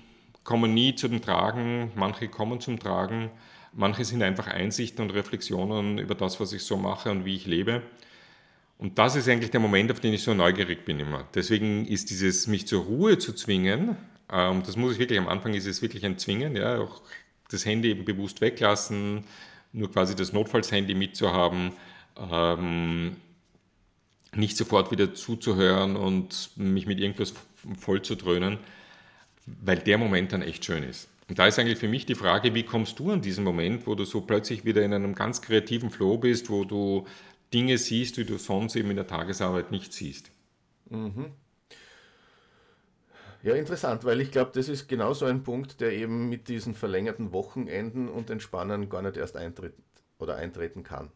kommen 0.45 0.75
nie 0.75 0.95
zu 0.95 1.09
zum 1.09 1.21
Tragen, 1.21 1.93
manche 1.95 2.29
kommen 2.29 2.61
zum 2.61 2.79
Tragen, 2.79 3.31
manche 3.73 4.05
sind 4.05 4.23
einfach 4.23 4.47
Einsichten 4.47 5.05
und 5.05 5.11
Reflexionen 5.11 5.99
über 5.99 6.15
das, 6.15 6.41
was 6.41 6.53
ich 6.53 6.63
so 6.63 6.77
mache 6.77 7.11
und 7.11 7.25
wie 7.25 7.37
ich 7.37 7.47
lebe. 7.47 7.83
Und 8.79 8.99
das 8.99 9.15
ist 9.15 9.29
eigentlich 9.29 9.51
der 9.51 9.61
Moment, 9.61 9.93
auf 9.93 10.01
den 10.01 10.15
ich 10.15 10.23
so 10.23 10.33
neugierig 10.33 10.87
bin 10.87 10.99
immer. 11.01 11.25
Deswegen 11.35 11.87
ist 11.87 12.09
dieses, 12.09 12.47
mich 12.47 12.67
zur 12.67 12.85
Ruhe 12.85 13.19
zu 13.19 13.35
zwingen, 13.35 13.97
ähm, 14.33 14.63
das 14.65 14.77
muss 14.77 14.95
ich 14.95 14.99
wirklich, 14.99 15.19
am 15.19 15.29
Anfang 15.29 15.53
ist 15.55 15.67
es 15.67 15.83
wirklich 15.83 16.05
ein 16.07 16.19
Zwingen, 16.19 16.57
ja, 16.57 16.79
auch 16.79 17.03
das 17.51 17.67
Handy 17.67 17.91
eben 17.91 18.05
bewusst 18.05 18.41
weglassen, 18.41 19.25
nur 19.73 19.91
quasi 19.91 20.17
das 20.17 20.33
Notfallshandy 20.33 20.95
mitzuhaben, 20.95 21.73
ähm, 22.17 23.17
nicht 24.35 24.57
sofort 24.57 24.91
wieder 24.91 25.15
zuzuhören 25.15 25.97
und 25.97 26.51
mich 26.57 26.87
mit 26.87 27.01
irgendwas 27.01 27.35
voll 27.79 28.03
zu 28.03 28.15
dröhnen, 28.15 28.59
weil 29.47 29.79
der 29.79 29.99
Moment 29.99 30.33
dann 30.33 30.43
echt 30.43 30.65
schön 30.65 30.83
ist. 30.83 31.09
Und 31.29 31.39
da 31.39 31.47
ist 31.47 31.59
eigentlich 31.59 31.79
für 31.79 31.89
mich 31.89 32.07
die 32.07 32.15
Frage, 32.15 32.55
wie 32.55 32.65
kommst 32.65 32.99
du 32.99 33.11
an 33.11 33.23
diesen 33.23 33.45
Moment, 33.45 33.87
wo 33.87 33.95
du 33.95 34.05
so 34.05 34.21
plötzlich 34.21 34.65
wieder 34.65 34.83
in 34.83 34.93
einem 34.93 35.15
ganz 35.15 35.41
kreativen 35.41 35.91
Flow 35.91 36.19
bist, 36.19 36.51
wo 36.51 36.65
du 36.65 37.07
Dinge 37.55 37.79
siehst, 37.79 38.17
die 38.17 38.25
du 38.25 38.37
sonst 38.37 38.77
eben 38.77 38.91
in 38.91 38.97
der 38.97 39.07
Tagesarbeit 39.07 39.71
nicht 39.71 39.93
siehst. 39.93 40.31
Mhm. 40.89 41.27
Ja, 43.43 43.55
interessant, 43.55 44.05
weil 44.05 44.21
ich 44.21 44.31
glaube, 44.31 44.51
das 44.55 44.69
ist 44.69 44.89
genau 44.89 45.15
so 45.15 45.25
ein 45.25 45.43
Punkt, 45.43 45.81
der 45.81 45.93
eben 45.93 46.29
mit 46.29 46.49
diesen 46.49 46.75
verlängerten 46.75 47.33
Wochenenden 47.33 48.09
und 48.09 48.29
Entspannen 48.29 48.89
gar 48.89 49.01
nicht 49.01 49.17
erst 49.17 49.37
eintritt 49.37 49.75
oder 50.19 50.37
eintreten 50.37 50.83
kann. 50.83 51.11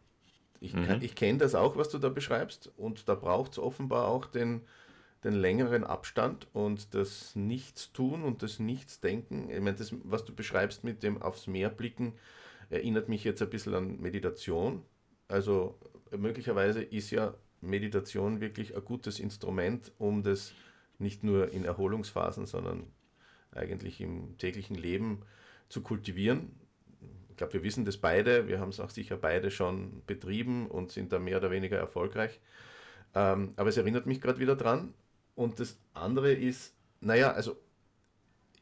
Ich, 0.59 0.73
mhm. 0.73 0.99
ich 1.01 1.15
kenne 1.15 1.39
das 1.39 1.55
auch, 1.55 1.77
was 1.77 1.89
du 1.89 1.97
da 1.97 2.09
beschreibst, 2.09 2.71
und 2.77 3.07
da 3.07 3.15
braucht 3.15 3.53
es 3.53 3.59
offenbar 3.59 4.07
auch 4.07 4.25
den, 4.25 4.61
den 5.23 5.33
längeren 5.33 5.83
Abstand 5.83 6.47
und 6.53 6.93
das 6.93 7.35
Nichtstun 7.35 8.23
und 8.23 8.43
das 8.43 8.59
Nichtsdenken. 8.59 9.49
Ich 9.49 9.59
meine, 9.59 9.75
das, 9.75 9.93
was 10.03 10.25
du 10.25 10.33
beschreibst 10.33 10.83
mit 10.83 11.03
dem 11.03 11.21
aufs 11.21 11.47
Meer 11.47 11.69
blicken, 11.69 12.13
erinnert 12.69 13.09
mich 13.09 13.23
jetzt 13.23 13.41
ein 13.41 13.49
bisschen 13.49 13.73
an 13.73 13.99
Meditation. 14.01 14.83
Also 15.27 15.77
möglicherweise 16.15 16.81
ist 16.81 17.11
ja 17.11 17.33
Meditation 17.61 18.41
wirklich 18.41 18.75
ein 18.75 18.85
gutes 18.85 19.19
Instrument, 19.19 19.91
um 19.97 20.23
das 20.23 20.53
nicht 20.99 21.23
nur 21.23 21.51
in 21.51 21.65
Erholungsphasen, 21.65 22.45
sondern 22.45 22.87
eigentlich 23.51 24.01
im 24.01 24.37
täglichen 24.37 24.75
Leben 24.75 25.21
zu 25.69 25.81
kultivieren 25.81 26.51
ich 27.35 27.37
glaube, 27.37 27.51
wir 27.51 27.63
wissen 27.63 27.83
das 27.83 27.97
beide, 27.97 28.47
wir 28.47 28.61
haben 28.61 28.69
es 28.69 28.79
auch 28.79 28.89
sicher 28.89 29.17
beide 29.17 29.51
schon 29.51 30.01
betrieben 30.07 30.67
und 30.67 30.93
sind 30.93 31.11
da 31.11 31.19
mehr 31.19 31.35
oder 31.35 31.51
weniger 31.51 31.77
erfolgreich. 31.77 32.39
Ähm, 33.13 33.51
aber 33.57 33.67
es 33.67 33.75
erinnert 33.75 34.05
mich 34.05 34.21
gerade 34.21 34.39
wieder 34.39 34.55
dran. 34.55 34.93
Und 35.35 35.59
das 35.59 35.77
andere 35.93 36.31
ist, 36.31 36.73
naja, 37.01 37.33
also 37.33 37.57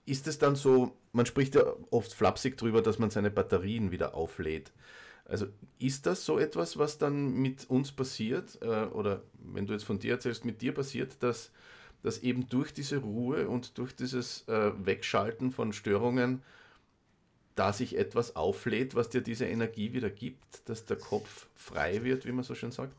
ist 0.07 0.25
es 0.25 0.39
dann 0.39 0.55
so, 0.55 0.97
man 1.11 1.27
spricht 1.27 1.53
ja 1.53 1.61
oft 1.91 2.15
flapsig 2.15 2.57
drüber, 2.57 2.81
dass 2.81 2.97
man 2.97 3.11
seine 3.11 3.29
Batterien 3.29 3.91
wieder 3.91 4.15
auflädt. 4.15 4.71
Also 5.25 5.45
ist 5.77 6.07
das 6.07 6.25
so 6.25 6.39
etwas, 6.39 6.79
was 6.79 6.97
dann 6.97 7.31
mit 7.35 7.69
uns 7.69 7.91
passiert, 7.91 8.57
äh, 8.63 8.85
oder 8.85 9.21
wenn 9.37 9.67
du 9.67 9.73
jetzt 9.73 9.85
von 9.85 9.99
dir 9.99 10.13
erzählst, 10.13 10.45
mit 10.45 10.63
dir 10.63 10.73
passiert, 10.73 11.21
dass, 11.21 11.51
dass 12.01 12.23
eben 12.23 12.49
durch 12.49 12.73
diese 12.73 12.97
Ruhe 12.97 13.47
und 13.47 13.77
durch 13.77 13.95
dieses 13.95 14.47
äh, 14.47 14.71
Wegschalten 14.83 15.51
von 15.51 15.73
Störungen 15.73 16.41
da 17.55 17.73
sich 17.73 17.97
etwas 17.97 18.35
auflädt, 18.35 18.95
was 18.95 19.09
dir 19.09 19.21
diese 19.21 19.45
Energie 19.45 19.93
wieder 19.93 20.09
gibt, 20.09 20.67
dass 20.67 20.85
der 20.85 20.97
Kopf 20.97 21.47
frei 21.55 22.03
wird, 22.03 22.25
wie 22.25 22.31
man 22.31 22.43
so 22.43 22.55
schön 22.55 22.71
sagt? 22.71 22.95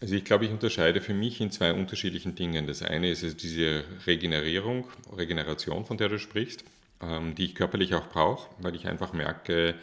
Also 0.00 0.14
ich 0.14 0.24
glaube, 0.24 0.44
ich 0.44 0.50
unterscheide 0.52 1.00
für 1.00 1.14
mich 1.14 1.40
in 1.40 1.50
zwei 1.50 1.72
unterschiedlichen 1.72 2.34
Dingen. 2.34 2.66
Das 2.66 2.82
eine 2.82 3.10
ist 3.10 3.42
diese 3.42 3.84
Regenerierung, 4.06 4.86
Regeneration, 5.16 5.84
von 5.84 5.96
der 5.96 6.08
du 6.08 6.18
sprichst, 6.18 6.64
ähm, 7.00 7.34
die 7.34 7.46
ich 7.46 7.54
körperlich 7.54 7.94
auch 7.94 8.08
brauche, 8.08 8.48
weil 8.58 8.76
ich 8.76 8.86
einfach 8.86 9.12
merke, 9.12 9.74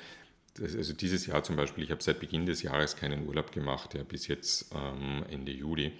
also 0.57 0.93
dieses 0.93 1.25
Jahr 1.25 1.43
zum 1.43 1.57
Beispiel, 1.57 1.83
ich 1.83 1.91
habe 1.91 2.01
seit 2.01 2.21
Beginn 2.21 2.45
des 2.45 2.61
Jahres 2.61 2.95
keinen 2.95 3.27
Urlaub 3.27 3.51
gemacht, 3.51 3.93
ja, 3.93 4.03
bis 4.03 4.27
jetzt 4.27 4.73
ähm, 4.73 5.25
Ende 5.29 5.51
Juli. 5.51 5.91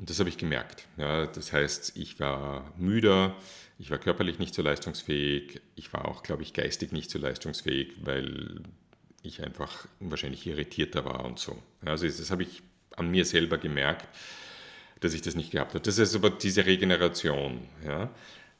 Und 0.00 0.08
das 0.08 0.18
habe 0.18 0.30
ich 0.30 0.38
gemerkt. 0.38 0.86
Ja, 0.96 1.26
das 1.26 1.52
heißt, 1.52 1.92
ich 1.94 2.18
war 2.20 2.72
müder, 2.78 3.36
ich 3.78 3.90
war 3.90 3.98
körperlich 3.98 4.38
nicht 4.38 4.54
so 4.54 4.62
leistungsfähig, 4.62 5.60
ich 5.76 5.92
war 5.92 6.08
auch, 6.08 6.22
glaube 6.22 6.42
ich, 6.42 6.54
geistig 6.54 6.90
nicht 6.90 7.10
so 7.10 7.18
leistungsfähig, 7.18 7.92
weil 8.00 8.62
ich 9.22 9.44
einfach 9.44 9.86
wahrscheinlich 10.00 10.46
irritierter 10.46 11.04
war 11.04 11.26
und 11.26 11.38
so. 11.38 11.62
Also 11.84 12.06
das 12.06 12.30
habe 12.30 12.44
ich 12.44 12.62
an 12.96 13.10
mir 13.10 13.26
selber 13.26 13.58
gemerkt, 13.58 14.08
dass 15.00 15.12
ich 15.12 15.20
das 15.20 15.34
nicht 15.34 15.50
gehabt 15.50 15.74
habe. 15.74 15.84
Das 15.84 15.98
ist 15.98 16.16
aber 16.16 16.30
diese 16.30 16.64
Regeneration. 16.64 17.68
Ja. 17.86 18.08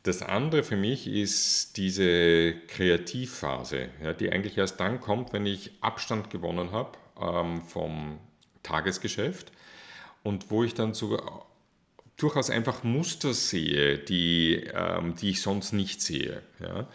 Das 0.02 0.20
andere 0.20 0.62
für 0.62 0.76
mich 0.76 1.06
ist 1.06 1.78
diese 1.78 2.54
Kreativphase, 2.68 3.88
ja, 4.02 4.12
die 4.12 4.30
eigentlich 4.30 4.58
erst 4.58 4.78
dann 4.78 5.00
kommt, 5.00 5.32
wenn 5.32 5.46
ich 5.46 5.72
Abstand 5.80 6.28
gewonnen 6.28 6.72
habe 6.72 6.98
ähm, 7.18 7.62
vom 7.62 8.18
Tagesgeschäft 8.62 9.52
und 10.22 10.50
wo 10.50 10.64
ich 10.64 10.74
dann 10.74 10.94
so 10.94 11.18
durchaus 12.16 12.50
einfach 12.50 12.84
Muster 12.84 13.32
sehe, 13.34 13.98
die, 13.98 14.64
ähm, 14.74 15.14
die 15.16 15.30
ich 15.30 15.42
sonst 15.42 15.72
nicht 15.72 16.02
sehe. 16.02 16.42
Ja. 16.60 16.86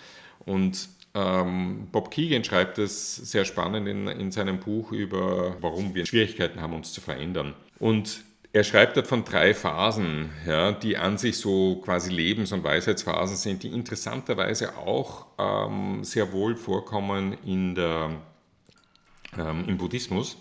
Und 0.46 0.90
ähm, 1.16 1.88
Bob 1.92 2.12
Keegan 2.12 2.44
schreibt 2.44 2.78
es 2.78 3.16
sehr 3.16 3.46
spannend 3.46 3.88
in, 3.88 4.08
in 4.08 4.32
seinem 4.32 4.60
Buch 4.60 4.92
über, 4.92 5.56
warum 5.62 5.96
wir 5.96 6.06
Schwierigkeiten 6.06 6.62
haben, 6.62 6.74
uns 6.74 6.94
zu 6.94 7.02
verändern. 7.02 7.54
Und 7.80 8.24
er 8.52 8.64
schreibt 8.64 8.96
dort 8.96 9.08
von 9.08 9.26
drei 9.26 9.54
Phasen, 9.54 10.30
ja, 10.46 10.72
die 10.72 10.98
an 10.98 11.18
sich 11.18 11.38
so 11.38 11.82
quasi 11.84 12.10
Lebens- 12.10 12.54
und 12.54 12.64
Weisheitsphasen 12.64 13.36
sind, 13.36 13.64
die 13.64 13.68
interessanterweise 13.68 14.78
auch 14.78 15.26
ähm, 15.38 16.04
sehr 16.04 16.32
wohl 16.32 16.56
vorkommen 16.56 17.38
in 17.46 17.76
der, 17.76 18.12
ähm, 19.38 19.66
im 19.68 19.78
Buddhismus. 19.78 20.38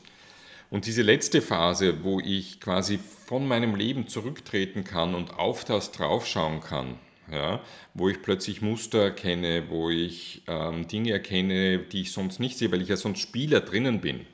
Und 0.70 0.86
diese 0.86 1.02
letzte 1.02 1.42
Phase, 1.42 2.02
wo 2.02 2.20
ich 2.20 2.60
quasi 2.60 2.98
von 3.26 3.46
meinem 3.46 3.74
Leben 3.74 4.08
zurücktreten 4.08 4.84
kann 4.84 5.14
und 5.14 5.38
auf 5.38 5.64
das 5.64 5.92
draufschauen 5.92 6.60
kann, 6.60 6.98
ja, 7.30 7.60
wo 7.94 8.08
ich 8.08 8.22
plötzlich 8.22 8.60
Muster 8.60 9.02
erkenne, 9.02 9.64
wo 9.68 9.90
ich 9.90 10.42
ähm, 10.46 10.86
Dinge 10.88 11.12
erkenne, 11.12 11.78
die 11.78 12.02
ich 12.02 12.12
sonst 12.12 12.38
nicht 12.38 12.58
sehe, 12.58 12.70
weil 12.70 12.82
ich 12.82 12.88
ja 12.88 12.96
sonst 12.96 13.20
Spieler 13.20 13.60
drinnen 13.60 14.00
bin. 14.00 14.26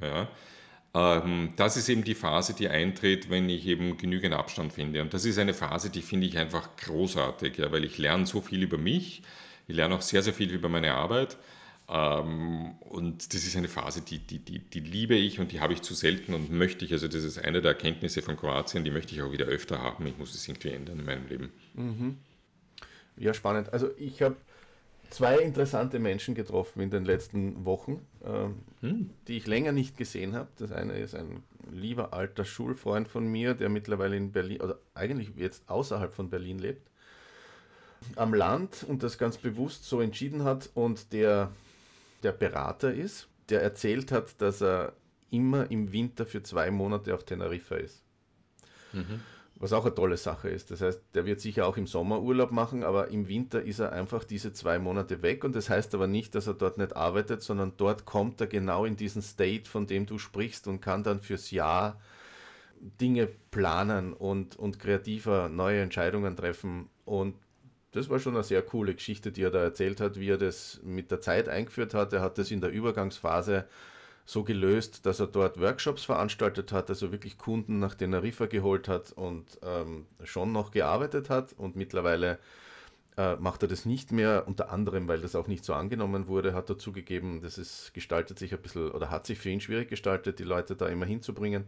Ja, 0.00 0.28
ähm, 0.94 1.52
das 1.56 1.76
ist 1.76 1.88
eben 1.88 2.04
die 2.04 2.14
Phase, 2.14 2.54
die 2.54 2.68
eintritt, 2.68 3.30
wenn 3.30 3.48
ich 3.48 3.66
eben 3.66 3.96
genügend 3.96 4.34
Abstand 4.34 4.72
finde. 4.72 5.02
Und 5.02 5.14
das 5.14 5.24
ist 5.24 5.38
eine 5.38 5.54
Phase, 5.54 5.90
die 5.90 6.02
finde 6.02 6.26
ich 6.26 6.38
einfach 6.38 6.76
großartig, 6.76 7.58
ja, 7.58 7.72
weil 7.72 7.84
ich 7.84 7.98
lerne 7.98 8.26
so 8.26 8.40
viel 8.40 8.62
über 8.62 8.78
mich, 8.78 9.22
ich 9.66 9.76
lerne 9.76 9.94
auch 9.94 10.02
sehr, 10.02 10.22
sehr 10.22 10.34
viel 10.34 10.50
über 10.50 10.68
meine 10.68 10.94
Arbeit. 10.94 11.36
Ähm, 11.88 12.72
und 12.80 13.32
das 13.32 13.44
ist 13.44 13.56
eine 13.56 13.68
Phase, 13.68 14.02
die, 14.02 14.18
die, 14.18 14.38
die, 14.38 14.58
die 14.58 14.80
liebe 14.80 15.14
ich 15.14 15.40
und 15.40 15.52
die 15.52 15.60
habe 15.60 15.72
ich 15.72 15.82
zu 15.82 15.94
selten 15.94 16.34
und 16.34 16.50
möchte 16.50 16.84
ich, 16.84 16.92
also 16.92 17.08
das 17.08 17.24
ist 17.24 17.38
eine 17.38 17.62
der 17.62 17.72
Erkenntnisse 17.72 18.22
von 18.22 18.36
Kroatien, 18.36 18.84
die 18.84 18.90
möchte 18.90 19.14
ich 19.14 19.22
auch 19.22 19.32
wieder 19.32 19.46
öfter 19.46 19.82
haben. 19.82 20.06
Ich 20.06 20.18
muss 20.18 20.34
es 20.34 20.46
irgendwie 20.46 20.70
ändern 20.70 20.98
in 20.98 21.04
meinem 21.06 21.26
Leben. 21.28 21.52
Mhm. 21.74 22.18
Ja, 23.16 23.34
spannend. 23.34 23.72
Also 23.72 23.90
ich 23.96 24.22
habe 24.22 24.36
zwei 25.10 25.38
interessante 25.38 25.98
Menschen 25.98 26.34
getroffen 26.34 26.80
in 26.80 26.90
den 26.90 27.04
letzten 27.04 27.64
Wochen, 27.64 28.06
ähm, 28.24 28.56
hm. 28.80 29.10
die 29.26 29.36
ich 29.36 29.46
länger 29.46 29.72
nicht 29.72 29.96
gesehen 29.96 30.34
habe. 30.34 30.48
Das 30.58 30.72
eine 30.72 30.92
ist 30.98 31.14
ein 31.14 31.42
lieber 31.70 32.12
alter 32.12 32.44
Schulfreund 32.44 33.08
von 33.08 33.26
mir, 33.26 33.54
der 33.54 33.68
mittlerweile 33.68 34.16
in 34.16 34.32
Berlin, 34.32 34.60
oder 34.60 34.78
eigentlich 34.94 35.30
jetzt 35.36 35.68
außerhalb 35.68 36.12
von 36.12 36.30
Berlin 36.30 36.58
lebt, 36.58 36.88
am 38.16 38.34
Land 38.34 38.84
und 38.86 39.02
das 39.02 39.18
ganz 39.18 39.36
bewusst 39.36 39.84
so 39.84 40.00
entschieden 40.00 40.44
hat 40.44 40.70
und 40.74 41.12
der, 41.12 41.50
der 42.22 42.32
Berater 42.32 42.92
ist, 42.92 43.28
der 43.48 43.62
erzählt 43.62 44.12
hat, 44.12 44.40
dass 44.40 44.60
er 44.60 44.92
immer 45.30 45.70
im 45.70 45.92
Winter 45.92 46.26
für 46.26 46.42
zwei 46.42 46.70
Monate 46.70 47.14
auf 47.14 47.24
Teneriffa 47.24 47.76
ist. 47.76 48.02
Mhm 48.92 49.20
was 49.60 49.72
auch 49.72 49.84
eine 49.84 49.94
tolle 49.94 50.16
Sache 50.16 50.48
ist. 50.48 50.70
Das 50.70 50.80
heißt, 50.80 51.00
der 51.14 51.26
wird 51.26 51.40
sicher 51.40 51.66
auch 51.66 51.76
im 51.76 51.86
Sommer 51.86 52.22
Urlaub 52.22 52.52
machen, 52.52 52.84
aber 52.84 53.08
im 53.08 53.28
Winter 53.28 53.62
ist 53.62 53.80
er 53.80 53.92
einfach 53.92 54.24
diese 54.24 54.52
zwei 54.52 54.78
Monate 54.78 55.22
weg 55.22 55.44
und 55.44 55.56
das 55.56 55.68
heißt 55.68 55.94
aber 55.94 56.06
nicht, 56.06 56.34
dass 56.34 56.46
er 56.46 56.54
dort 56.54 56.78
nicht 56.78 56.94
arbeitet, 56.94 57.42
sondern 57.42 57.72
dort 57.76 58.04
kommt 58.04 58.40
er 58.40 58.46
genau 58.46 58.84
in 58.84 58.96
diesen 58.96 59.22
State, 59.22 59.68
von 59.68 59.86
dem 59.86 60.06
du 60.06 60.18
sprichst 60.18 60.68
und 60.68 60.80
kann 60.80 61.02
dann 61.02 61.20
fürs 61.20 61.50
Jahr 61.50 62.00
Dinge 63.00 63.28
planen 63.50 64.12
und, 64.12 64.56
und 64.56 64.78
kreativer 64.78 65.48
neue 65.48 65.80
Entscheidungen 65.80 66.36
treffen 66.36 66.88
und 67.04 67.34
das 67.98 68.08
war 68.08 68.18
schon 68.18 68.34
eine 68.34 68.44
sehr 68.44 68.62
coole 68.62 68.94
Geschichte, 68.94 69.32
die 69.32 69.42
er 69.42 69.50
da 69.50 69.60
erzählt 69.60 70.00
hat, 70.00 70.18
wie 70.18 70.30
er 70.30 70.38
das 70.38 70.80
mit 70.84 71.10
der 71.10 71.20
Zeit 71.20 71.48
eingeführt 71.48 71.94
hat. 71.94 72.12
Er 72.12 72.20
hat 72.22 72.38
das 72.38 72.50
in 72.50 72.60
der 72.60 72.70
Übergangsphase 72.70 73.64
so 74.24 74.44
gelöst, 74.44 75.06
dass 75.06 75.20
er 75.20 75.26
dort 75.26 75.58
Workshops 75.58 76.04
veranstaltet 76.04 76.70
hat, 76.70 76.90
also 76.90 77.12
wirklich 77.12 77.38
Kunden 77.38 77.78
nach 77.78 77.94
Teneriffa 77.94 78.46
geholt 78.46 78.86
hat 78.86 79.12
und 79.12 79.58
ähm, 79.62 80.06
schon 80.22 80.52
noch 80.52 80.70
gearbeitet 80.70 81.30
hat 81.30 81.54
und 81.54 81.76
mittlerweile 81.76 82.38
äh, 83.16 83.36
macht 83.36 83.62
er 83.62 83.68
das 83.68 83.86
nicht 83.86 84.12
mehr, 84.12 84.44
unter 84.46 84.70
anderem, 84.70 85.08
weil 85.08 85.20
das 85.20 85.34
auch 85.34 85.48
nicht 85.48 85.64
so 85.64 85.72
angenommen 85.72 86.28
wurde, 86.28 86.52
hat 86.52 86.68
er 86.68 86.78
zugegeben, 86.78 87.40
das 87.40 87.56
ist, 87.56 87.94
gestaltet 87.94 88.38
sich 88.38 88.52
ein 88.52 88.60
bisschen 88.60 88.90
oder 88.90 89.10
hat 89.10 89.26
sich 89.26 89.38
für 89.38 89.48
ihn 89.48 89.60
schwierig 89.60 89.88
gestaltet, 89.88 90.38
die 90.38 90.44
Leute 90.44 90.76
da 90.76 90.86
immer 90.88 91.06
hinzubringen. 91.06 91.66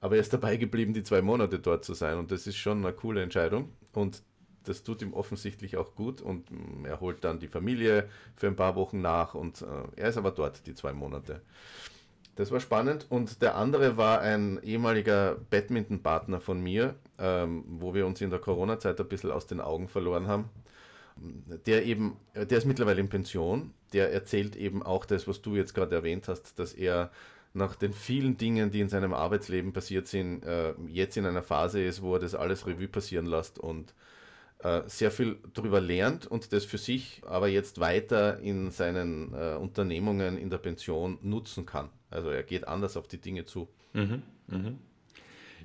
Aber 0.00 0.16
er 0.16 0.20
ist 0.20 0.32
dabei 0.32 0.56
geblieben, 0.56 0.92
die 0.94 1.04
zwei 1.04 1.22
Monate 1.22 1.60
dort 1.60 1.84
zu 1.84 1.94
sein 1.94 2.18
und 2.18 2.32
das 2.32 2.48
ist 2.48 2.56
schon 2.56 2.84
eine 2.84 2.92
coole 2.92 3.22
Entscheidung 3.22 3.72
und 3.92 4.22
das 4.64 4.82
tut 4.82 5.02
ihm 5.02 5.12
offensichtlich 5.12 5.76
auch 5.76 5.94
gut 5.94 6.20
und 6.20 6.50
mm, 6.50 6.84
er 6.84 7.00
holt 7.00 7.24
dann 7.24 7.38
die 7.38 7.48
Familie 7.48 8.08
für 8.36 8.46
ein 8.46 8.56
paar 8.56 8.76
Wochen 8.76 9.00
nach 9.00 9.34
und 9.34 9.62
äh, 9.62 9.66
er 9.96 10.08
ist 10.08 10.16
aber 10.16 10.30
dort 10.30 10.66
die 10.66 10.74
zwei 10.74 10.92
Monate. 10.92 11.42
Das 12.36 12.50
war 12.50 12.60
spannend. 12.60 13.06
Und 13.10 13.42
der 13.42 13.56
andere 13.56 13.96
war 13.96 14.20
ein 14.20 14.58
ehemaliger 14.62 15.36
Badminton-Partner 15.50 16.40
von 16.40 16.62
mir, 16.62 16.94
ähm, 17.18 17.64
wo 17.66 17.94
wir 17.94 18.06
uns 18.06 18.20
in 18.20 18.30
der 18.30 18.38
Corona-Zeit 18.38 18.98
ein 19.00 19.08
bisschen 19.08 19.30
aus 19.30 19.46
den 19.46 19.60
Augen 19.60 19.88
verloren 19.88 20.28
haben. 20.28 20.48
Der 21.66 21.84
eben, 21.84 22.16
der 22.34 22.56
ist 22.56 22.64
mittlerweile 22.64 23.00
in 23.00 23.10
Pension. 23.10 23.74
Der 23.92 24.12
erzählt 24.12 24.56
eben 24.56 24.82
auch 24.82 25.04
das, 25.04 25.28
was 25.28 25.42
du 25.42 25.56
jetzt 25.56 25.74
gerade 25.74 25.94
erwähnt 25.94 26.26
hast, 26.26 26.58
dass 26.58 26.72
er 26.72 27.10
nach 27.54 27.74
den 27.74 27.92
vielen 27.92 28.38
Dingen, 28.38 28.70
die 28.70 28.80
in 28.80 28.88
seinem 28.88 29.12
Arbeitsleben 29.12 29.74
passiert 29.74 30.08
sind, 30.08 30.42
äh, 30.42 30.72
jetzt 30.88 31.18
in 31.18 31.26
einer 31.26 31.42
Phase 31.42 31.84
ist, 31.84 32.00
wo 32.00 32.14
er 32.14 32.20
das 32.20 32.34
alles 32.34 32.66
Revue 32.66 32.88
passieren 32.88 33.26
lässt 33.26 33.58
und 33.58 33.94
äh, 34.62 34.82
sehr 34.86 35.10
viel 35.10 35.38
darüber 35.54 35.80
lernt 35.80 36.26
und 36.26 36.52
das 36.52 36.64
für 36.64 36.78
sich 36.78 37.22
aber 37.26 37.48
jetzt 37.48 37.80
weiter 37.80 38.38
in 38.40 38.70
seinen 38.70 39.34
äh, 39.34 39.56
Unternehmungen 39.56 40.38
in 40.38 40.50
der 40.50 40.58
Pension 40.58 41.18
nutzen 41.22 41.66
kann. 41.66 41.90
Also 42.10 42.30
er 42.30 42.42
geht 42.42 42.68
anders 42.68 42.96
auf 42.96 43.08
die 43.08 43.20
Dinge 43.20 43.44
zu. 43.44 43.68
Mhm, 43.92 44.22
mhm. 44.46 44.78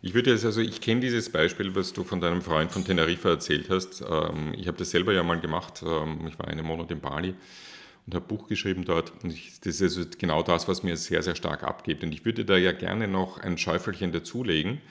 Ich 0.01 0.13
würde 0.13 0.31
jetzt, 0.31 0.45
also 0.45 0.61
ich 0.61 0.79
kenne 0.81 1.01
dieses 1.01 1.31
Beispiel, 1.31 1.75
was 1.75 1.91
du 1.93 2.03
von 2.03 2.21
deinem 2.21 2.41
Freund 2.41 2.71
von 2.71 2.85
Teneriffa 2.85 3.29
erzählt 3.29 3.69
hast. 3.69 4.01
Ähm, 4.01 4.53
ich 4.55 4.67
habe 4.67 4.77
das 4.77 4.91
selber 4.91 5.13
ja 5.13 5.23
mal 5.23 5.39
gemacht. 5.39 5.83
Ähm, 5.85 6.27
ich 6.27 6.37
war 6.37 6.47
einen 6.47 6.65
Monat 6.65 6.91
in 6.91 6.99
Bali 6.99 7.33
und 8.05 8.15
habe 8.15 8.25
Buch 8.25 8.47
geschrieben 8.47 8.85
dort. 8.85 9.11
Und 9.23 9.31
ich, 9.31 9.59
das 9.59 9.81
ist 9.81 9.97
also 9.97 10.09
genau 10.17 10.43
das, 10.43 10.67
was 10.67 10.83
mir 10.83 10.97
sehr, 10.97 11.23
sehr 11.23 11.35
stark 11.35 11.63
abgibt. 11.63 12.03
Und 12.03 12.13
ich 12.13 12.25
würde 12.25 12.45
da 12.45 12.57
ja 12.57 12.71
gerne 12.71 13.07
noch 13.07 13.39
ein 13.39 13.57
Schäufelchen 13.57 14.11
dazulegen. 14.11 14.81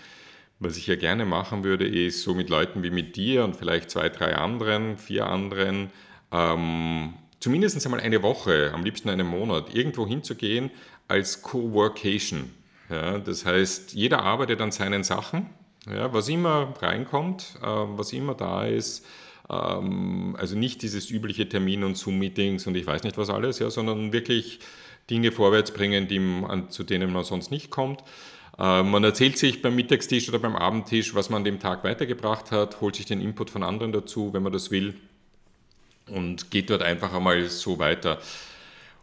Was 0.59 0.77
ich 0.79 0.87
ja 0.87 0.97
gerne 0.97 1.27
machen 1.27 1.65
würde, 1.65 1.87
ist 1.87 2.23
so 2.23 2.35
mit 2.35 2.49
Leuten 2.49 2.83
wie 2.83 2.91
mit 2.91 3.17
dir 3.17 3.45
und 3.45 3.57
vielleicht 3.57 3.91
zwei, 3.91 4.09
drei 4.09 4.37
anderen, 4.37 4.97
vier 4.97 5.27
anderen, 5.27 5.91
ähm, 6.33 7.15
zumindest 7.41 7.85
einmal 7.85 8.01
eine 8.01 8.23
Woche, 8.23 8.73
am 8.73 8.83
liebsten 8.83 9.11
einen 9.11 9.27
Monat, 9.27 9.75
irgendwo 9.75 10.07
hinzugehen, 10.07 10.71
als 11.09 11.43
Co-Workation. 11.43 12.51
Ja, 12.89 13.19
das 13.19 13.45
heißt, 13.45 13.93
jeder 13.93 14.23
arbeitet 14.23 14.61
an 14.61 14.73
seinen 14.73 15.05
Sachen, 15.05 15.47
ja, 15.91 16.13
was 16.13 16.29
immer 16.29 16.73
reinkommt, 16.81 17.59
äh, 17.63 17.67
was 17.67 18.13
immer 18.13 18.35
da 18.35 18.65
ist. 18.65 19.05
Ähm, 19.51 20.37
also 20.39 20.57
nicht 20.57 20.83
dieses 20.83 21.11
übliche 21.11 21.49
Termin- 21.49 21.85
und 21.85 21.97
Zoom-Meetings 21.97 22.67
und 22.67 22.77
ich 22.77 22.87
weiß 22.87 23.03
nicht 23.03 23.19
was 23.19 23.29
alles, 23.29 23.59
ja, 23.59 23.71
sondern 23.71 24.13
wirklich 24.13 24.61
Dinge 25.11 25.33
vorwärts 25.33 25.71
bringen, 25.71 26.09
die, 26.09 26.19
an, 26.49 26.71
zu 26.71 26.83
denen 26.83 27.13
man 27.13 27.25
sonst 27.25 27.51
nicht 27.51 27.71
kommt. 27.71 28.03
Äh, 28.59 28.83
man 28.83 29.05
erzählt 29.05 29.39
sich 29.39 29.63
beim 29.63 29.77
Mittagstisch 29.77 30.29
oder 30.29 30.39
beim 30.39 30.57
Abendtisch, 30.57 31.15
was 31.15 31.31
man 31.31 31.39
an 31.39 31.45
dem 31.45 31.61
Tag 31.61 31.85
weitergebracht 31.85 32.51
hat, 32.51 32.81
holt 32.81 32.97
sich 32.97 33.07
den 33.07 33.21
Input 33.21 33.51
von 33.51 33.63
anderen 33.63 33.93
dazu, 33.93 34.33
wenn 34.33 34.43
man 34.43 34.53
das 34.53 34.71
will, 34.71 34.95
und 36.09 36.51
geht 36.51 36.71
dort 36.71 36.83
einfach 36.83 37.13
einmal 37.13 37.49
so 37.49 37.79
weiter. 37.79 38.19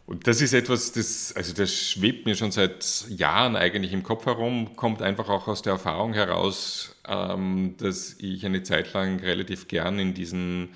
Und 0.06 0.26
das 0.26 0.42
ist 0.42 0.52
etwas, 0.52 0.92
das, 0.92 1.32
also 1.34 1.54
das 1.54 1.72
schwebt 1.72 2.26
mir 2.26 2.34
schon 2.34 2.50
seit 2.50 3.06
Jahren 3.08 3.56
eigentlich 3.56 3.92
im 3.92 4.02
Kopf 4.02 4.26
herum, 4.26 4.76
kommt 4.76 5.00
einfach 5.00 5.30
auch 5.30 5.48
aus 5.48 5.62
der 5.62 5.74
Erfahrung 5.74 6.12
heraus, 6.12 6.94
ähm, 7.08 7.74
dass 7.78 8.16
ich 8.18 8.44
eine 8.44 8.62
Zeit 8.62 8.92
lang 8.92 9.20
relativ 9.20 9.66
gern 9.66 9.98
in 9.98 10.12
diesen 10.12 10.70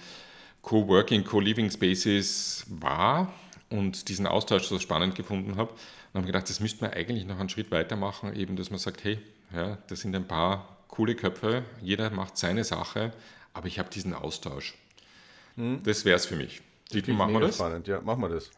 Co-working, 0.62 1.24
Co-living 1.24 1.70
Spaces 1.70 2.64
war 2.68 3.32
und 3.68 4.08
diesen 4.08 4.26
Austausch 4.26 4.64
so 4.64 4.78
spannend 4.78 5.14
gefunden 5.14 5.56
habe. 5.56 5.72
Und 6.18 6.24
habe 6.24 6.32
gedacht, 6.32 6.50
das 6.50 6.58
müsste 6.58 6.84
man 6.84 6.94
eigentlich 6.94 7.24
noch 7.26 7.38
einen 7.38 7.48
Schritt 7.48 7.70
weitermachen, 7.70 8.34
eben, 8.34 8.56
dass 8.56 8.70
man 8.70 8.80
sagt, 8.80 9.04
hey, 9.04 9.20
Ja, 9.54 9.78
das 9.86 10.00
sind 10.00 10.16
ein 10.16 10.26
paar 10.26 10.78
coole 10.88 11.14
Köpfe, 11.14 11.62
jeder 11.80 12.10
macht 12.10 12.36
seine 12.36 12.64
Sache, 12.64 13.12
aber 13.54 13.68
ich 13.68 13.78
habe 13.78 13.88
diesen 13.88 14.14
Austausch. 14.14 14.74
Hm. 15.54 15.80
Das 15.84 16.04
wäre 16.04 16.16
es 16.16 16.26
für 16.26 16.34
mich. 16.34 16.60
Dietmar, 16.92 17.28
machen 17.28 17.34
wir 17.34 17.40
das? 17.46 17.54
Spannend, 17.54 17.86
ja, 17.86 18.00
machen 18.00 18.20
wir 18.22 18.30
das. 18.30 18.50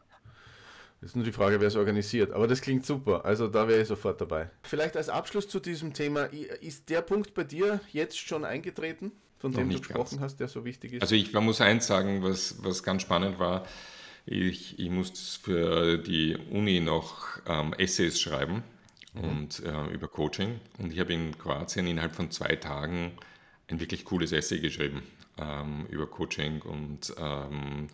Das 1.00 1.10
ist 1.10 1.16
nur 1.16 1.24
die 1.24 1.32
Frage, 1.32 1.60
wer 1.60 1.68
es 1.68 1.76
organisiert. 1.76 2.32
Aber 2.32 2.48
das 2.48 2.62
klingt 2.62 2.86
super. 2.86 3.24
Also 3.26 3.46
da 3.46 3.68
wäre 3.68 3.82
ich 3.82 3.88
sofort 3.88 4.20
dabei. 4.20 4.50
Vielleicht 4.62 4.96
als 4.96 5.10
Abschluss 5.10 5.46
zu 5.46 5.60
diesem 5.60 5.92
Thema, 5.92 6.24
ist 6.24 6.88
der 6.88 7.02
Punkt 7.02 7.34
bei 7.34 7.44
dir 7.44 7.80
jetzt 7.92 8.18
schon 8.18 8.44
eingetreten, 8.44 9.12
von 9.38 9.52
dem 9.52 9.68
du 9.68 9.78
gesprochen 9.78 10.16
ganz. 10.16 10.20
hast, 10.20 10.40
der 10.40 10.48
so 10.48 10.64
wichtig 10.64 10.94
ist? 10.94 11.02
Also 11.02 11.14
ich 11.14 11.32
muss 11.32 11.60
eins 11.60 11.86
sagen, 11.86 12.22
was, 12.22 12.62
was 12.62 12.82
ganz 12.82 13.02
spannend 13.02 13.38
war. 13.38 13.66
Ich, 14.26 14.78
ich 14.78 14.90
musste 14.90 15.40
für 15.40 15.98
die 15.98 16.36
Uni 16.50 16.80
noch 16.80 17.38
ähm, 17.46 17.72
Essays 17.74 18.20
schreiben 18.20 18.62
mhm. 19.14 19.24
und 19.24 19.62
äh, 19.64 19.92
über 19.92 20.08
Coaching. 20.08 20.60
Und 20.78 20.92
ich 20.92 21.00
habe 21.00 21.12
in 21.12 21.36
Kroatien 21.36 21.86
innerhalb 21.86 22.14
von 22.14 22.30
zwei 22.30 22.56
Tagen 22.56 23.12
ein 23.68 23.80
wirklich 23.80 24.04
cooles 24.04 24.32
Essay 24.32 24.60
geschrieben 24.60 25.02
ähm, 25.38 25.86
über 25.90 26.06
Coaching 26.06 26.60
und 26.62 27.14
ähm, 27.18 27.88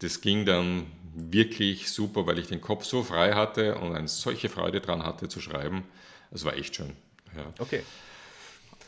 das 0.00 0.20
ging 0.20 0.44
dann 0.44 0.86
wirklich 1.14 1.90
super, 1.90 2.26
weil 2.26 2.38
ich 2.38 2.48
den 2.48 2.60
Kopf 2.60 2.84
so 2.84 3.02
frei 3.02 3.32
hatte 3.32 3.76
und 3.76 3.94
eine 3.94 4.08
solche 4.08 4.48
Freude 4.48 4.80
daran 4.80 5.04
hatte 5.04 5.28
zu 5.28 5.40
schreiben. 5.40 5.84
Es 6.30 6.44
war 6.44 6.56
echt 6.56 6.76
schön. 6.76 6.92
Ja. 7.36 7.52
Okay. 7.58 7.82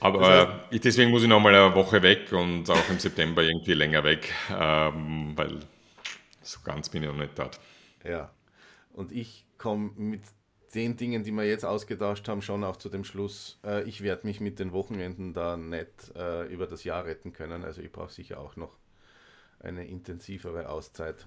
Aber 0.01 0.19
das 0.19 0.29
heißt, 0.29 0.85
deswegen 0.85 1.11
muss 1.11 1.23
ich 1.23 1.29
noch 1.29 1.41
mal 1.41 1.55
eine 1.55 1.75
Woche 1.75 2.03
weg 2.03 2.33
und 2.33 2.69
auch 2.69 2.91
im 2.91 2.99
September 2.99 3.43
irgendwie 3.43 3.73
länger 3.73 4.05
weg, 4.05 4.33
ähm, 4.51 5.33
weil 5.37 5.61
so 6.47 6.61
ganz 6.65 6.89
bin 6.89 7.03
ich 7.03 7.09
noch 7.09 7.17
nicht 7.17 7.39
dort. 7.39 7.61
Ja, 8.05 8.31
und 8.93 9.13
ich 9.13 9.47
komme 9.59 9.93
mit 9.97 10.23
den 10.75 10.97
Dingen, 10.97 11.23
die 11.23 11.33
wir 11.33 11.45
jetzt 11.45 11.65
ausgetauscht 11.65 12.29
haben, 12.29 12.43
schon 12.43 12.65
auch 12.65 12.77
zu 12.77 12.89
dem 12.89 13.05
Schluss, 13.05 13.59
äh, 13.65 13.83
ich 13.85 14.03
werde 14.03 14.27
mich 14.27 14.41
mit 14.41 14.59
den 14.59 14.73
Wochenenden 14.73 15.33
da 15.33 15.57
nicht 15.57 16.15
äh, 16.15 16.45
über 16.47 16.67
das 16.67 16.85
Jahr 16.85 17.05
retten 17.05 17.33
können. 17.33 17.65
Also 17.65 17.81
ich 17.83 17.93
brauche 17.93 18.13
sicher 18.13 18.41
auch 18.41 18.57
noch 18.57 18.77
eine 19.59 19.87
intensivere 19.87 20.69
Auszeit. 20.69 21.27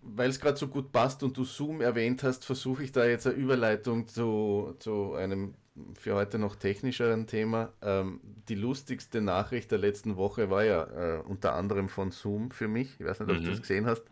Weil 0.00 0.30
es 0.30 0.40
gerade 0.40 0.56
so 0.56 0.68
gut 0.68 0.92
passt 0.92 1.22
und 1.22 1.36
du 1.36 1.44
Zoom 1.44 1.80
erwähnt 1.80 2.22
hast, 2.22 2.44
versuche 2.44 2.84
ich 2.84 2.92
da 2.92 3.04
jetzt 3.04 3.26
eine 3.26 3.36
Überleitung 3.36 4.06
zu, 4.06 4.76
zu 4.78 5.14
einem 5.14 5.54
für 5.98 6.14
heute 6.14 6.38
noch 6.38 6.56
technischeren 6.56 7.26
Thema. 7.26 7.72
Ähm, 7.82 8.20
die 8.48 8.54
lustigste 8.54 9.20
Nachricht 9.20 9.70
der 9.70 9.78
letzten 9.78 10.16
Woche 10.16 10.50
war 10.50 10.64
ja 10.64 10.84
äh, 10.84 11.20
unter 11.22 11.54
anderem 11.54 11.88
von 11.88 12.10
Zoom 12.10 12.50
für 12.50 12.68
mich. 12.68 12.98
Ich 12.98 13.06
weiß 13.06 13.20
nicht, 13.20 13.30
ob 13.30 13.38
mhm. 13.38 13.44
du 13.44 13.50
das 13.50 13.60
gesehen 13.60 13.86
hast, 13.86 14.02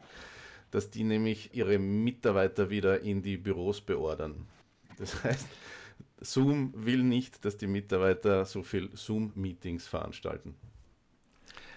dass 0.70 0.90
die 0.90 1.04
nämlich 1.04 1.54
ihre 1.54 1.78
Mitarbeiter 1.78 2.70
wieder 2.70 3.00
in 3.00 3.22
die 3.22 3.36
Büros 3.36 3.80
beordern. 3.80 4.46
Das 4.98 5.22
heißt, 5.24 5.46
Zoom 6.20 6.72
will 6.74 7.02
nicht, 7.02 7.44
dass 7.44 7.56
die 7.56 7.66
Mitarbeiter 7.66 8.44
so 8.44 8.62
viel 8.62 8.90
Zoom-Meetings 8.94 9.86
veranstalten. 9.86 10.54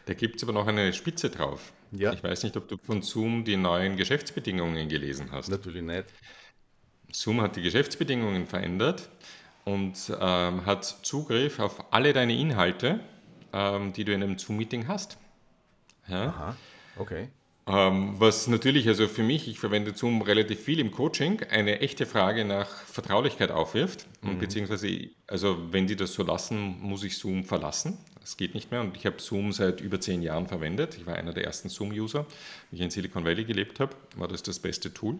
Da 0.05 0.13
gibt 0.13 0.37
es 0.37 0.43
aber 0.43 0.53
noch 0.53 0.67
eine 0.67 0.91
Spitze 0.93 1.29
drauf. 1.29 1.71
Ja. 1.91 2.13
Ich 2.13 2.23
weiß 2.23 2.43
nicht, 2.43 2.55
ob 2.57 2.67
du 2.67 2.77
von 2.77 3.01
Zoom 3.01 3.43
die 3.43 3.57
neuen 3.57 3.97
Geschäftsbedingungen 3.97 4.89
gelesen 4.89 5.31
hast. 5.31 5.49
Natürlich 5.49 5.83
nicht. 5.83 6.05
Zoom 7.11 7.41
hat 7.41 7.55
die 7.55 7.61
Geschäftsbedingungen 7.61 8.45
verändert 8.45 9.09
und 9.65 10.11
ähm, 10.19 10.65
hat 10.65 10.85
Zugriff 10.85 11.59
auf 11.59 11.93
alle 11.93 12.13
deine 12.13 12.37
Inhalte, 12.37 12.99
ähm, 13.53 13.93
die 13.93 14.03
du 14.03 14.13
in 14.13 14.23
einem 14.23 14.37
Zoom-Meeting 14.37 14.87
hast. 14.87 15.17
Ja? 16.07 16.27
Aha, 16.27 16.57
okay. 16.97 17.29
Ähm, 17.69 18.15
was 18.19 18.47
natürlich, 18.47 18.87
also 18.87 19.07
für 19.07 19.21
mich, 19.21 19.47
ich 19.47 19.59
verwende 19.59 19.93
Zoom 19.93 20.23
relativ 20.23 20.59
viel 20.59 20.79
im 20.79 20.89
Coaching, 20.89 21.43
eine 21.51 21.81
echte 21.81 22.07
Frage 22.07 22.43
nach 22.43 22.67
Vertraulichkeit 22.67 23.51
aufwirft. 23.51 24.07
Mhm. 24.23 24.39
beziehungsweise, 24.39 25.09
also 25.27 25.71
wenn 25.71 25.85
die 25.85 25.95
das 25.95 26.13
so 26.13 26.23
lassen, 26.23 26.79
muss 26.81 27.03
ich 27.03 27.17
Zoom 27.17 27.43
verlassen. 27.43 27.99
Es 28.23 28.37
geht 28.37 28.55
nicht 28.55 28.71
mehr 28.71 28.81
und 28.81 28.97
ich 28.97 29.05
habe 29.05 29.21
Zoom 29.21 29.51
seit 29.51 29.81
über 29.81 30.01
zehn 30.01 30.23
Jahren 30.23 30.47
verwendet. 30.47 30.97
Ich 30.97 31.05
war 31.05 31.15
einer 31.15 31.31
der 31.31 31.45
ersten 31.45 31.69
Zoom-User. 31.69 32.25
Wie 32.71 32.77
ich 32.77 32.81
in 32.81 32.89
Silicon 32.89 33.23
Valley 33.23 33.45
gelebt 33.45 33.79
habe, 33.79 33.95
war 34.15 34.27
das 34.27 34.41
das 34.41 34.59
beste 34.59 34.91
Tool. 34.91 35.19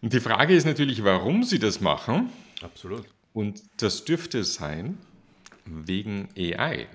Und 0.00 0.12
die 0.12 0.20
Frage 0.20 0.54
ist 0.54 0.64
natürlich, 0.64 1.02
warum 1.02 1.42
sie 1.42 1.58
das 1.58 1.80
machen. 1.80 2.30
Absolut. 2.60 3.04
Und 3.32 3.62
das 3.78 4.04
dürfte 4.04 4.44
sein 4.44 4.98
wegen 5.64 6.28
AI 6.36 6.88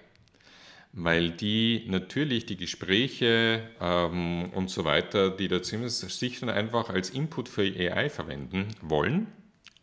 weil 1.00 1.30
die 1.30 1.86
natürlich 1.88 2.48
die 2.48 2.58
Gespräche 2.58 3.70
ähm, 3.80 4.50
und 4.54 4.72
so 4.72 4.84
weiter, 4.84 5.30
die 5.30 5.48
da 5.48 5.62
ziemlich 5.62 5.94
sich 5.94 6.40
dann 6.40 6.50
einfach 6.50 6.90
als 6.90 7.12
Input 7.12 7.50
für 7.50 7.62
AI 7.62 8.10
verwenden 8.10 8.68
wollen 8.82 9.28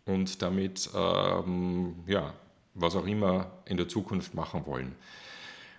und 0.06 0.42
damit 0.42 0.90
ähm, 0.92 1.94
ja, 2.08 2.34
was 2.74 2.96
auch 2.96 3.06
immer 3.06 3.52
in 3.64 3.76
der 3.76 3.86
Zukunft 3.86 4.34
machen 4.34 4.66
wollen. 4.66 4.96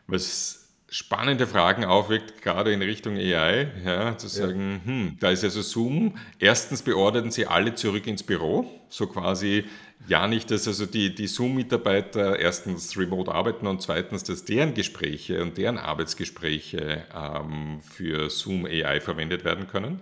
Was 0.08 0.65
spannende 0.96 1.46
Fragen 1.46 1.84
aufweckt, 1.84 2.42
gerade 2.42 2.72
in 2.72 2.82
Richtung 2.82 3.18
AI, 3.18 3.70
ja, 3.84 4.18
zu 4.18 4.30
sagen, 4.30 4.82
ja. 4.86 4.90
hm, 4.90 5.18
da 5.20 5.30
ist 5.30 5.44
also 5.44 5.62
Zoom, 5.62 6.18
erstens 6.40 6.84
beordern 6.84 7.32
sie 7.32 7.48
alle 7.48 7.76
zurück 7.76 8.08
ins 8.08 8.24
Büro, 8.24 8.66
so 8.88 9.06
quasi, 9.06 9.66
ja 10.08 10.26
nicht, 10.30 10.52
dass 10.52 10.70
also 10.70 10.86
die, 10.86 11.14
die 11.14 11.28
Zoom-Mitarbeiter 11.28 12.40
erstens 12.40 12.98
remote 12.98 13.30
arbeiten 13.30 13.68
und 13.68 13.82
zweitens, 13.82 14.24
dass 14.24 14.46
deren 14.46 14.74
Gespräche 14.74 15.42
und 15.42 15.58
deren 15.58 15.78
Arbeitsgespräche 15.78 17.04
ähm, 17.14 17.82
für 17.82 18.30
Zoom 18.30 18.66
AI 18.66 19.02
verwendet 19.02 19.44
werden 19.44 19.68
können 19.68 20.00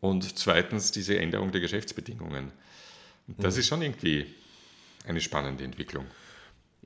und 0.00 0.38
zweitens 0.38 0.92
diese 0.92 1.18
Änderung 1.18 1.50
der 1.50 1.60
Geschäftsbedingungen. 1.60 2.52
Das 3.26 3.54
mhm. 3.54 3.60
ist 3.60 3.66
schon 3.66 3.82
irgendwie 3.82 4.32
eine 5.08 5.20
spannende 5.20 5.64
Entwicklung. 5.64 6.06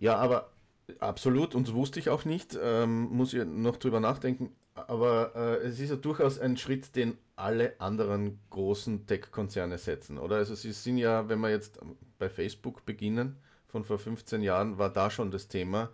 Ja, 0.01 0.17
aber 0.17 0.52
Absolut, 1.01 1.55
und 1.55 1.69
das 1.69 1.75
wusste 1.75 2.01
ich 2.01 2.09
auch 2.09 2.25
nicht, 2.25 2.59
ähm, 2.61 3.09
muss 3.11 3.35
ich 3.35 3.45
noch 3.45 3.77
drüber 3.77 4.01
nachdenken. 4.01 4.51
Aber 4.75 5.33
äh, 5.35 5.67
es 5.67 5.79
ist 5.81 5.91
ja 5.91 5.97
durchaus 5.97 6.39
ein 6.39 6.57
Schritt, 6.57 6.97
den 6.97 7.19
alle 7.37 7.79
anderen 7.81 8.39
großen 8.51 9.07
Tech-Konzerne 9.07 9.79
setzen, 9.79 10.19
oder? 10.19 10.37
Also 10.37 10.55
sie 10.55 10.73
sind 10.73 10.97
ja, 10.99 11.29
wenn 11.29 11.41
wir 11.41 11.51
jetzt 11.51 11.79
bei 12.19 12.31
Facebook 12.31 12.87
beginnen, 12.87 13.37
von 13.69 13.85
vor 13.85 13.99
15 13.99 14.43
Jahren 14.43 14.79
war 14.79 14.91
da 14.91 15.11
schon 15.11 15.31
das 15.31 15.49
Thema. 15.49 15.91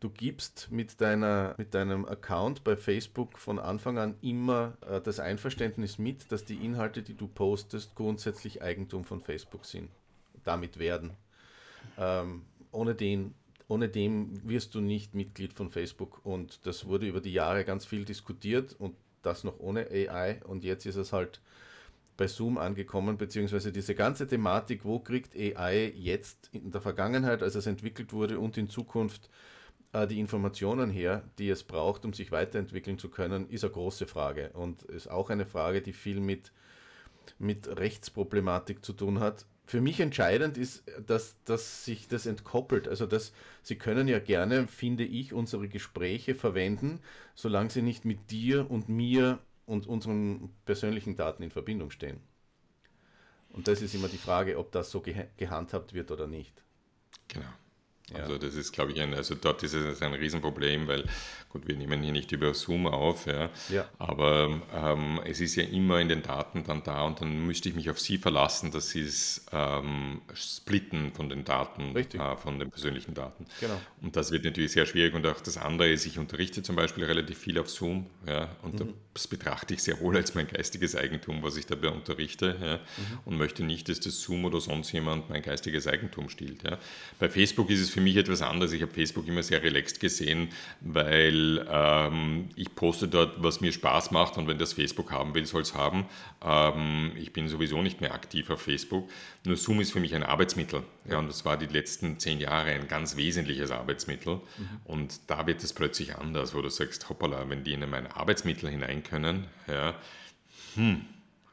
Du 0.00 0.10
gibst 0.10 0.68
mit, 0.70 1.00
deiner, 1.00 1.54
mit 1.58 1.74
deinem 1.74 2.04
Account 2.04 2.64
bei 2.64 2.76
Facebook 2.76 3.38
von 3.38 3.58
Anfang 3.58 3.98
an 3.98 4.14
immer 4.22 4.76
äh, 4.88 5.00
das 5.00 5.20
Einverständnis 5.20 5.98
mit, 5.98 6.30
dass 6.30 6.44
die 6.44 6.64
Inhalte, 6.64 7.02
die 7.02 7.14
du 7.14 7.26
postest, 7.28 7.94
grundsätzlich 7.96 8.62
Eigentum 8.62 9.04
von 9.04 9.20
Facebook 9.20 9.66
sind. 9.66 9.90
Damit 10.44 10.78
werden. 10.78 11.16
Ähm, 11.98 12.44
ohne 12.70 12.94
den 12.94 13.34
ohne 13.68 13.88
dem 13.88 14.48
wirst 14.48 14.74
du 14.74 14.80
nicht 14.80 15.14
Mitglied 15.14 15.52
von 15.52 15.70
Facebook. 15.70 16.24
Und 16.24 16.66
das 16.66 16.86
wurde 16.86 17.06
über 17.06 17.20
die 17.20 17.32
Jahre 17.32 17.64
ganz 17.64 17.84
viel 17.84 18.04
diskutiert 18.04 18.74
und 18.78 18.96
das 19.22 19.44
noch 19.44 19.60
ohne 19.60 19.86
AI. 19.90 20.40
Und 20.44 20.64
jetzt 20.64 20.86
ist 20.86 20.96
es 20.96 21.12
halt 21.12 21.40
bei 22.16 22.26
Zoom 22.26 22.58
angekommen, 22.58 23.18
beziehungsweise 23.18 23.70
diese 23.70 23.94
ganze 23.94 24.26
Thematik, 24.26 24.84
wo 24.84 24.98
kriegt 24.98 25.36
AI 25.36 25.92
jetzt 25.94 26.48
in 26.52 26.72
der 26.72 26.80
Vergangenheit, 26.80 27.42
als 27.42 27.54
es 27.54 27.66
entwickelt 27.66 28.12
wurde 28.12 28.40
und 28.40 28.56
in 28.56 28.68
Zukunft 28.68 29.28
äh, 29.92 30.06
die 30.06 30.18
Informationen 30.18 30.90
her, 30.90 31.22
die 31.38 31.50
es 31.50 31.62
braucht, 31.62 32.04
um 32.04 32.14
sich 32.14 32.32
weiterentwickeln 32.32 32.98
zu 32.98 33.10
können, 33.10 33.48
ist 33.50 33.64
eine 33.64 33.72
große 33.72 34.06
Frage 34.06 34.50
und 34.54 34.82
ist 34.82 35.08
auch 35.08 35.30
eine 35.30 35.46
Frage, 35.46 35.82
die 35.82 35.92
viel 35.92 36.20
mit, 36.20 36.52
mit 37.38 37.68
Rechtsproblematik 37.68 38.84
zu 38.84 38.94
tun 38.94 39.20
hat 39.20 39.46
für 39.68 39.82
mich 39.82 40.00
entscheidend 40.00 40.56
ist, 40.56 40.82
dass, 41.06 41.36
dass 41.44 41.84
sich 41.84 42.08
das 42.08 42.24
entkoppelt. 42.24 42.88
Also 42.88 43.04
dass 43.04 43.34
Sie 43.62 43.76
können 43.76 44.08
ja 44.08 44.18
gerne, 44.18 44.66
finde 44.66 45.04
ich, 45.04 45.34
unsere 45.34 45.68
Gespräche 45.68 46.34
verwenden, 46.34 47.00
solange 47.34 47.68
sie 47.68 47.82
nicht 47.82 48.06
mit 48.06 48.30
dir 48.30 48.70
und 48.70 48.88
mir 48.88 49.40
und 49.66 49.86
unseren 49.86 50.54
persönlichen 50.64 51.16
Daten 51.16 51.42
in 51.42 51.50
Verbindung 51.50 51.90
stehen. 51.90 52.18
Und 53.50 53.68
das 53.68 53.82
ist 53.82 53.94
immer 53.94 54.08
die 54.08 54.16
Frage, 54.16 54.58
ob 54.58 54.72
das 54.72 54.90
so 54.90 55.02
gehandhabt 55.36 55.92
wird 55.92 56.10
oder 56.10 56.26
nicht. 56.26 56.64
Genau. 57.28 57.52
Also 58.14 58.38
das 58.38 58.54
ist, 58.54 58.72
glaube 58.72 58.92
ich, 58.92 59.00
ein, 59.00 59.14
also 59.14 59.34
dort 59.34 59.62
ist 59.62 59.74
es 59.74 60.02
ein 60.02 60.14
Riesenproblem, 60.14 60.86
weil, 60.86 61.04
gut, 61.50 61.66
wir 61.66 61.76
nehmen 61.76 62.02
hier 62.02 62.12
nicht 62.12 62.32
über 62.32 62.54
Zoom 62.54 62.86
auf, 62.86 63.26
ja, 63.26 63.50
ja. 63.68 63.88
aber 63.98 64.60
ähm, 64.74 65.20
es 65.24 65.40
ist 65.40 65.56
ja 65.56 65.64
immer 65.64 66.00
in 66.00 66.08
den 66.08 66.22
Daten 66.22 66.64
dann 66.64 66.82
da 66.82 67.02
und 67.02 67.20
dann 67.20 67.46
müsste 67.46 67.68
ich 67.68 67.74
mich 67.74 67.90
auf 67.90 68.00
Sie 68.00 68.18
verlassen, 68.18 68.70
dass 68.70 68.90
Sie 68.90 69.02
es 69.02 69.46
ähm, 69.52 70.22
splitten 70.34 71.12
von 71.12 71.28
den 71.28 71.44
Daten, 71.44 71.94
äh, 71.94 72.36
von 72.36 72.58
den 72.58 72.70
persönlichen 72.70 73.14
Daten. 73.14 73.46
Genau. 73.60 73.80
Und 74.00 74.16
das 74.16 74.30
wird 74.30 74.44
natürlich 74.44 74.72
sehr 74.72 74.86
schwierig 74.86 75.14
und 75.14 75.26
auch 75.26 75.40
das 75.40 75.58
andere 75.58 75.90
ist, 75.90 76.06
ich 76.06 76.18
unterrichte 76.18 76.62
zum 76.62 76.76
Beispiel 76.76 77.04
relativ 77.04 77.38
viel 77.38 77.58
auf 77.58 77.68
Zoom, 77.68 78.06
ja, 78.26 78.48
und 78.62 78.80
mhm. 78.80 78.94
das 79.14 79.26
betrachte 79.26 79.74
ich 79.74 79.82
sehr 79.82 80.00
wohl 80.00 80.16
als 80.16 80.34
mein 80.34 80.46
geistiges 80.46 80.96
Eigentum, 80.96 81.42
was 81.42 81.56
ich 81.56 81.66
dabei 81.66 81.88
unterrichte, 81.88 82.56
ja, 82.60 82.76
mhm. 82.76 83.18
und 83.24 83.38
möchte 83.38 83.64
nicht, 83.64 83.88
dass 83.88 84.00
das 84.00 84.20
Zoom 84.20 84.44
oder 84.44 84.60
sonst 84.60 84.92
jemand 84.92 85.28
mein 85.28 85.42
geistiges 85.42 85.86
Eigentum 85.86 86.28
stiehlt. 86.28 86.62
Ja. 86.62 86.78
Bei 87.18 87.28
Facebook 87.28 87.70
ist 87.70 87.80
es 87.80 87.90
für 87.98 88.04
mich 88.04 88.16
etwas 88.16 88.42
anders. 88.42 88.72
Ich 88.72 88.80
habe 88.80 88.92
Facebook 88.92 89.26
immer 89.26 89.42
sehr 89.42 89.62
relaxed 89.62 89.98
gesehen, 89.98 90.50
weil 90.80 91.66
ähm, 91.68 92.48
ich 92.54 92.74
poste 92.74 93.08
dort, 93.08 93.42
was 93.42 93.60
mir 93.60 93.72
Spaß 93.72 94.12
macht 94.12 94.38
und 94.38 94.46
wenn 94.46 94.58
das 94.58 94.72
Facebook 94.72 95.10
haben 95.10 95.34
will, 95.34 95.46
soll 95.46 95.62
es 95.62 95.74
haben. 95.74 96.06
Ähm, 96.40 97.10
ich 97.16 97.32
bin 97.32 97.48
sowieso 97.48 97.82
nicht 97.82 98.00
mehr 98.00 98.14
aktiv 98.14 98.50
auf 98.50 98.62
Facebook. 98.62 99.10
Nur 99.44 99.56
Zoom 99.56 99.80
ist 99.80 99.92
für 99.92 100.00
mich 100.00 100.14
ein 100.14 100.22
Arbeitsmittel. 100.22 100.84
Ja, 101.10 101.18
und 101.18 101.28
das 101.28 101.44
war 101.44 101.56
die 101.56 101.66
letzten 101.66 102.20
zehn 102.20 102.38
Jahre 102.38 102.70
ein 102.70 102.86
ganz 102.86 103.16
wesentliches 103.16 103.72
Arbeitsmittel. 103.72 104.34
Mhm. 104.34 104.40
Und 104.84 105.20
da 105.26 105.46
wird 105.48 105.64
es 105.64 105.72
plötzlich 105.72 106.14
anders, 106.14 106.54
wo 106.54 106.62
du 106.62 106.68
sagst, 106.68 107.08
hoppala, 107.08 107.50
wenn 107.50 107.64
die 107.64 107.72
in 107.72 107.88
mein 107.90 108.06
Arbeitsmittel 108.06 108.70
hinein 108.70 109.02
können, 109.02 109.46
ja, 109.66 109.94
hm, 110.76 111.04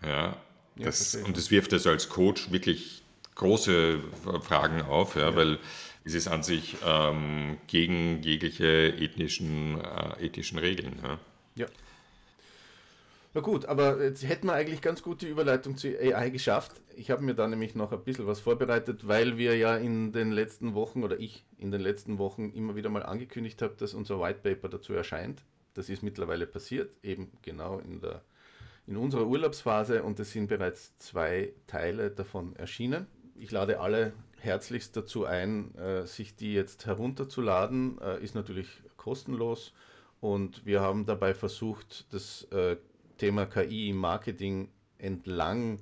ja, 0.04 0.38
das, 0.76 1.14
ja 1.14 1.26
und 1.26 1.38
das 1.38 1.50
wirft 1.50 1.74
es 1.74 1.88
als 1.88 2.10
Coach 2.10 2.52
wirklich 2.52 3.02
große 3.34 4.00
Fragen 4.42 4.82
auf, 4.84 5.16
ja, 5.16 5.30
ja. 5.30 5.36
weil 5.36 5.60
es 6.06 6.14
ist 6.14 6.28
an 6.28 6.44
sich 6.44 6.78
ähm, 6.86 7.58
gegen 7.66 8.22
jegliche 8.22 8.94
ethnischen, 8.96 9.82
äh, 9.82 10.26
ethischen 10.26 10.60
Regeln. 10.60 11.00
Ja. 11.04 11.20
ja. 11.56 11.66
Na 13.34 13.42
gut, 13.42 13.66
aber 13.66 14.02
jetzt 14.02 14.24
hätten 14.24 14.48
wir 14.48 14.54
eigentlich 14.54 14.82
ganz 14.82 15.02
gut 15.02 15.24
die 15.24 15.28
Überleitung 15.28 15.78
zu 15.78 15.88
AI 15.88 16.30
geschafft. 16.30 16.80
Ich 16.96 17.10
habe 17.10 17.24
mir 17.24 17.34
da 17.34 17.48
nämlich 17.48 17.74
noch 17.74 17.92
ein 17.92 18.04
bisschen 18.04 18.28
was 18.28 18.40
vorbereitet, 18.40 19.08
weil 19.08 19.38
wir 19.38 19.58
ja 19.58 19.76
in 19.76 20.14
den 20.14 20.32
letzten 20.32 20.76
Wochen 20.76 21.04
oder 21.04 21.20
ich 21.20 21.44
in 21.58 21.72
den 21.72 21.82
letzten 21.82 22.20
Wochen 22.20 22.52
immer 22.52 22.76
wieder 22.76 22.90
mal 22.90 23.04
angekündigt 23.04 23.62
habe, 23.64 23.74
dass 23.76 23.96
unser 23.96 24.22
White 24.22 24.40
Paper 24.44 24.70
dazu 24.70 24.94
erscheint. 24.94 25.44
Das 25.74 25.90
ist 25.90 26.04
mittlerweile 26.04 26.46
passiert, 26.46 26.92
eben 27.04 27.32
genau 27.42 27.80
in, 27.80 28.00
der, 28.00 28.22
in 28.86 28.96
unserer 28.96 29.26
Urlaubsphase 29.26 30.04
und 30.04 30.20
es 30.20 30.32
sind 30.32 30.48
bereits 30.48 30.98
zwei 31.00 31.52
Teile 31.68 32.12
davon 32.12 32.56
erschienen 32.56 33.08
ich 33.38 33.52
lade 33.52 33.80
alle 33.80 34.14
herzlichst 34.46 34.96
dazu 34.96 35.26
ein, 35.26 35.76
äh, 35.76 36.06
sich 36.06 36.36
die 36.36 36.54
jetzt 36.54 36.86
herunterzuladen. 36.86 38.00
Äh, 38.00 38.24
ist 38.24 38.36
natürlich 38.36 38.68
kostenlos 38.96 39.74
und 40.22 40.66
wir 40.66 40.82
haben 40.82 41.06
dabei 41.06 41.34
versucht, 41.34 42.14
das 42.14 42.44
äh, 42.52 42.78
Thema 43.18 43.46
KI 43.46 43.90
im 43.90 43.98
Marketing 43.98 44.70
entlang 44.98 45.80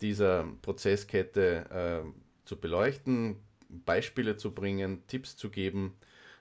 dieser 0.00 0.46
Prozesskette 0.62 2.04
zu 2.44 2.56
beleuchten, 2.56 3.36
Beispiele 3.68 4.36
zu 4.36 4.54
bringen, 4.54 5.02
Tipps 5.08 5.36
zu 5.36 5.50
geben. 5.50 5.94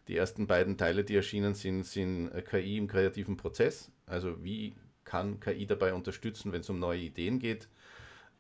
Die 0.08 0.15
ersten 0.15 0.45
beiden 0.45 0.77
Teile, 0.77 1.03
die 1.03 1.15
erschienen 1.15 1.56
sind, 1.56 1.84
sind 1.84 2.30
KI 2.45 2.77
im 2.77 2.88
kreativen 2.88 3.36
Prozess. 3.36 3.91
Also 4.06 4.43
wie 4.43 4.75
kann 5.06 5.39
KI 5.39 5.65
dabei 5.65 5.95
unterstützen, 5.95 6.51
wenn 6.51 6.62
es 6.62 6.69
um 6.69 6.77
neue 6.77 6.99
Ideen 6.99 7.39
geht, 7.39 7.67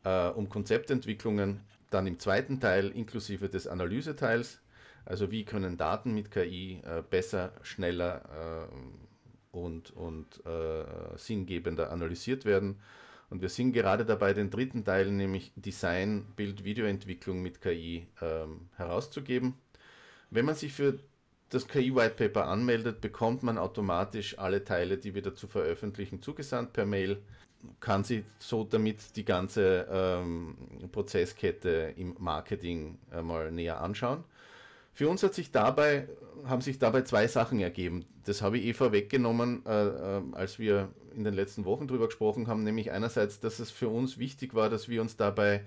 um 0.03 0.49
Konzeptentwicklungen 0.49 1.61
dann 1.89 2.07
im 2.07 2.19
zweiten 2.19 2.59
Teil 2.59 2.89
inklusive 2.89 3.49
des 3.49 3.67
Analyseteils, 3.67 4.61
also 5.05 5.31
wie 5.31 5.45
können 5.45 5.77
Daten 5.77 6.13
mit 6.13 6.31
KI 6.31 6.81
äh, 6.83 7.01
besser, 7.01 7.53
schneller 7.61 8.67
äh, 8.71 9.57
und, 9.57 9.91
und 9.91 10.45
äh, 10.45 10.83
sinngebender 11.15 11.91
analysiert 11.91 12.45
werden. 12.45 12.79
Und 13.29 13.41
wir 13.41 13.49
sind 13.49 13.73
gerade 13.73 14.05
dabei, 14.05 14.33
den 14.33 14.49
dritten 14.49 14.85
Teil, 14.85 15.11
nämlich 15.11 15.51
Design, 15.55 16.25
Bild, 16.35 16.63
Videoentwicklung 16.63 17.41
mit 17.41 17.61
KI 17.61 18.07
ähm, 18.21 18.69
herauszugeben. 18.75 19.55
Wenn 20.29 20.45
man 20.45 20.55
sich 20.55 20.73
für 20.73 20.99
das 21.49 21.67
KI 21.67 21.95
White 21.95 22.15
Paper 22.15 22.47
anmeldet, 22.47 23.01
bekommt 23.01 23.43
man 23.43 23.57
automatisch 23.57 24.37
alle 24.37 24.63
Teile, 24.63 24.97
die 24.97 25.15
wir 25.15 25.21
dazu 25.21 25.47
veröffentlichen, 25.47 26.21
zugesandt 26.21 26.73
per 26.73 26.85
Mail 26.85 27.21
kann 27.79 28.03
sie 28.03 28.23
so 28.39 28.63
damit 28.63 29.15
die 29.15 29.25
ganze 29.25 29.87
ähm, 29.91 30.55
Prozesskette 30.91 31.93
im 31.95 32.15
Marketing 32.19 32.97
mal 33.23 33.51
näher 33.51 33.81
anschauen. 33.81 34.23
Für 34.97 35.09
uns 35.09 35.21
hat 35.21 35.35
sich 35.35 35.51
dabei, 35.51 36.09
haben 36.45 36.61
sich 36.61 36.79
dabei 36.79 37.03
zwei 37.03 37.27
Sachen 37.27 37.59
ergeben. 37.59 38.05
Das 38.25 38.41
habe 38.41 38.57
ich 38.57 38.65
eh 38.65 38.73
vorweggenommen, 38.73 39.63
äh, 39.67 39.87
äh, 39.87 40.21
als 40.31 40.57
wir 40.57 40.89
in 41.15 41.23
den 41.23 41.35
letzten 41.35 41.65
Wochen 41.65 41.87
darüber 41.87 42.07
gesprochen 42.07 42.47
haben, 42.47 42.63
nämlich 42.63 42.91
einerseits, 42.91 43.39
dass 43.39 43.59
es 43.59 43.69
für 43.69 43.89
uns 43.89 44.17
wichtig 44.17 44.55
war, 44.55 44.71
dass 44.71 44.89
wir 44.89 45.03
uns 45.03 45.15
dabei 45.15 45.63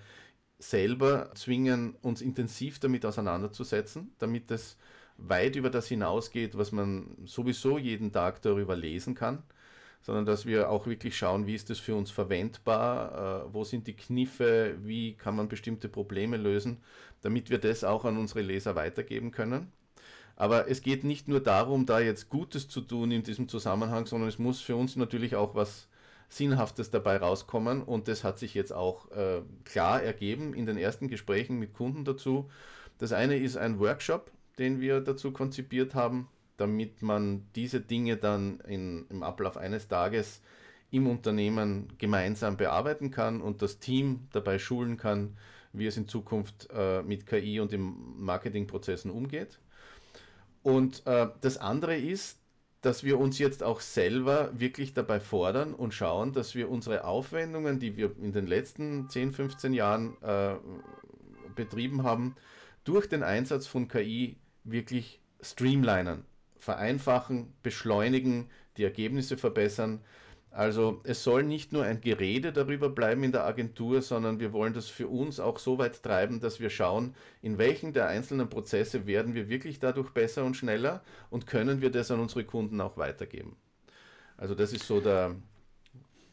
selber 0.59 1.31
zwingen, 1.37 1.95
uns 2.03 2.23
intensiv 2.23 2.81
damit 2.81 3.07
auseinanderzusetzen, 3.07 4.13
damit 4.19 4.51
es 4.51 4.77
weit 5.17 5.55
über 5.55 5.71
das 5.71 5.87
hinausgeht, 5.87 6.59
was 6.59 6.73
man 6.73 7.17
sowieso 7.25 7.79
jeden 7.79 8.11
Tag 8.11 8.43
darüber 8.43 8.75
lesen 8.75 9.15
kann 9.15 9.45
sondern 10.03 10.25
dass 10.25 10.47
wir 10.47 10.71
auch 10.71 10.87
wirklich 10.87 11.17
schauen, 11.17 11.47
wie 11.47 11.55
ist 11.55 11.71
das 11.71 11.79
für 11.79 11.95
uns 11.95 12.11
verwendbar, 12.11 13.45
äh, 13.47 13.55
wo 13.55 13.65
sind 13.65 13.87
die 13.87 13.97
Kniffe, 13.97 14.77
wie 14.83 15.15
kann 15.15 15.37
man 15.37 15.49
bestimmte 15.49 15.89
Probleme 15.89 16.37
lösen, 16.37 16.79
damit 17.23 17.51
wir 17.51 17.59
das 17.59 17.85
auch 17.85 18.05
an 18.05 18.17
unsere 18.17 18.43
Leser 18.43 18.77
weitergeben 18.77 19.31
können. 19.31 19.73
Aber 20.37 20.69
es 20.71 20.81
geht 20.81 21.05
nicht 21.05 21.29
nur 21.29 21.41
darum, 21.41 21.85
da 21.85 22.01
jetzt 22.01 22.31
Gutes 22.31 22.67
zu 22.67 22.81
tun 22.81 23.11
in 23.11 23.23
diesem 23.23 23.47
Zusammenhang, 23.47 24.07
sondern 24.07 24.29
es 24.29 24.39
muss 24.39 24.61
für 24.61 24.75
uns 24.75 24.97
natürlich 24.97 25.37
auch 25.37 25.55
was 25.55 25.87
Sinnhaftes 26.31 26.91
dabei 26.91 27.19
rauskommen. 27.19 27.83
Und 27.83 28.09
das 28.09 28.25
hat 28.25 28.39
sich 28.39 28.55
jetzt 28.55 28.73
auch 28.73 29.11
äh, 29.11 29.43
klar 29.65 30.03
ergeben 30.03 30.55
in 30.55 30.65
den 30.65 30.79
ersten 30.79 31.09
Gesprächen 31.09 31.59
mit 31.59 31.75
Kunden 31.75 32.07
dazu. 32.07 32.49
Das 32.97 33.13
eine 33.13 33.37
ist 33.37 33.59
ein 33.59 33.79
Workshop, 33.81 34.31
den 34.59 34.81
wir 34.81 35.01
dazu 35.01 35.31
konzipiert 35.33 35.95
haben, 35.95 36.29
damit 36.61 37.01
man 37.01 37.47
diese 37.55 37.81
Dinge 37.81 38.19
dann 38.19 38.61
in, 38.61 39.07
im 39.09 39.23
Ablauf 39.23 39.57
eines 39.57 39.89
Tages 39.89 40.43
im 40.91 41.07
Unternehmen 41.07 41.89
gemeinsam 41.99 42.57
bearbeiten 42.57 43.11
kann 43.11 43.41
und 43.41 43.63
das 43.63 43.79
Team 43.79 44.29
dabei 44.33 44.59
schulen 44.59 44.97
kann, 44.97 45.39
wie 45.73 45.87
es 45.87 45.97
in 45.97 46.09
Zukunft 46.09 46.69
äh, 46.73 47.03
mit 47.03 47.27
KI 47.27 47.61
und 47.61 47.73
im 47.73 48.17
Marketingprozessen 48.19 49.11
umgeht. 49.11 49.59
Und 50.63 51.07
äh, 51.07 51.29
das 51.41 51.57
andere 51.57 51.97
ist, 51.97 52.39
dass 52.83 53.05
wir 53.05 53.19
uns 53.19 53.39
jetzt 53.39 53.63
auch 53.63 53.81
selber 53.81 54.51
wirklich 54.53 54.93
dabei 54.93 55.21
fordern 55.21 55.75
und 55.75 55.95
schauen, 55.95 56.33
dass 56.33 56.55
wir 56.55 56.71
unsere 56.71 57.05
Aufwendungen, 57.05 57.79
die 57.79 57.97
wir 57.97 58.15
in 58.21 58.33
den 58.33 58.47
letzten 58.47 59.09
10, 59.09 59.33
15 59.33 59.73
Jahren 59.73 60.21
äh, 60.23 60.57
betrieben 61.55 62.03
haben, 62.03 62.37
durch 62.85 63.09
den 63.09 63.23
Einsatz 63.23 63.67
von 63.67 63.89
KI 63.89 64.37
wirklich 64.65 65.21
streamlinen 65.41 66.25
vereinfachen, 66.61 67.53
beschleunigen, 67.63 68.51
die 68.77 68.85
Ergebnisse 68.85 69.37
verbessern. 69.37 70.01
Also 70.53 71.01
es 71.05 71.23
soll 71.23 71.45
nicht 71.45 71.73
nur 71.73 71.85
ein 71.85 72.01
Gerede 72.01 72.53
darüber 72.53 72.89
bleiben 72.89 73.23
in 73.23 73.31
der 73.31 73.45
Agentur, 73.45 74.03
sondern 74.03 74.41
wir 74.41 74.53
wollen 74.53 74.75
das 74.75 74.89
für 74.89 75.07
uns 75.07 75.39
auch 75.39 75.59
so 75.59 75.79
weit 75.79 76.03
treiben, 76.03 76.41
dass 76.41 76.59
wir 76.59 76.71
schauen, 76.71 77.15
in 77.41 77.57
welchen 77.57 77.93
der 77.93 78.09
einzelnen 78.09 78.49
Prozesse 78.49 79.07
werden 79.07 79.35
wir 79.35 79.49
wirklich 79.49 79.79
dadurch 79.79 80.11
besser 80.11 80.45
und 80.45 80.57
schneller 80.57 81.03
und 81.31 81.47
können 81.47 81.81
wir 81.81 81.91
das 81.91 82.11
an 82.11 82.19
unsere 82.19 82.45
Kunden 82.45 82.81
auch 82.81 82.97
weitergeben. 82.97 83.57
Also 84.37 84.57
das 84.57 84.73
ist 84.73 84.87
so 84.87 85.01
der, 85.01 85.37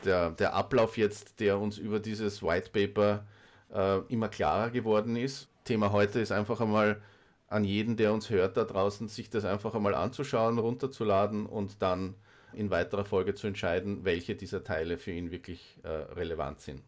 der, 0.04 0.32
der 0.32 0.54
Ablauf 0.56 0.98
jetzt, 0.98 1.40
der 1.40 1.60
uns 1.60 1.78
über 1.78 2.00
dieses 2.00 2.42
White 2.42 2.72
Paper 2.72 3.26
äh, 3.72 4.00
immer 4.12 4.30
klarer 4.30 4.72
geworden 4.72 5.16
ist. 5.16 5.48
Thema 5.64 5.92
heute 5.92 6.20
ist 6.22 6.32
einfach 6.32 6.60
einmal 6.60 7.02
an 7.48 7.64
jeden, 7.64 7.96
der 7.96 8.14
uns 8.14 8.30
hört 8.30 8.58
da 8.58 8.66
draußen, 8.66 9.08
sich 9.08 9.30
das 9.30 9.46
einfach 9.46 9.74
einmal 9.74 9.96
anzuschauen, 9.96 10.60
runterzuladen 10.60 11.46
und 11.46 11.82
dann 11.82 12.16
in 12.54 12.70
weiterer 12.70 13.06
Folge 13.06 13.36
zu 13.36 13.48
entscheiden, 13.48 14.04
welche 14.04 14.36
dieser 14.36 14.64
Teile 14.64 14.98
für 14.98 15.12
ihn 15.12 15.32
wirklich 15.32 15.78
äh, 15.84 15.88
relevant 15.88 16.62
sind. 16.62 16.82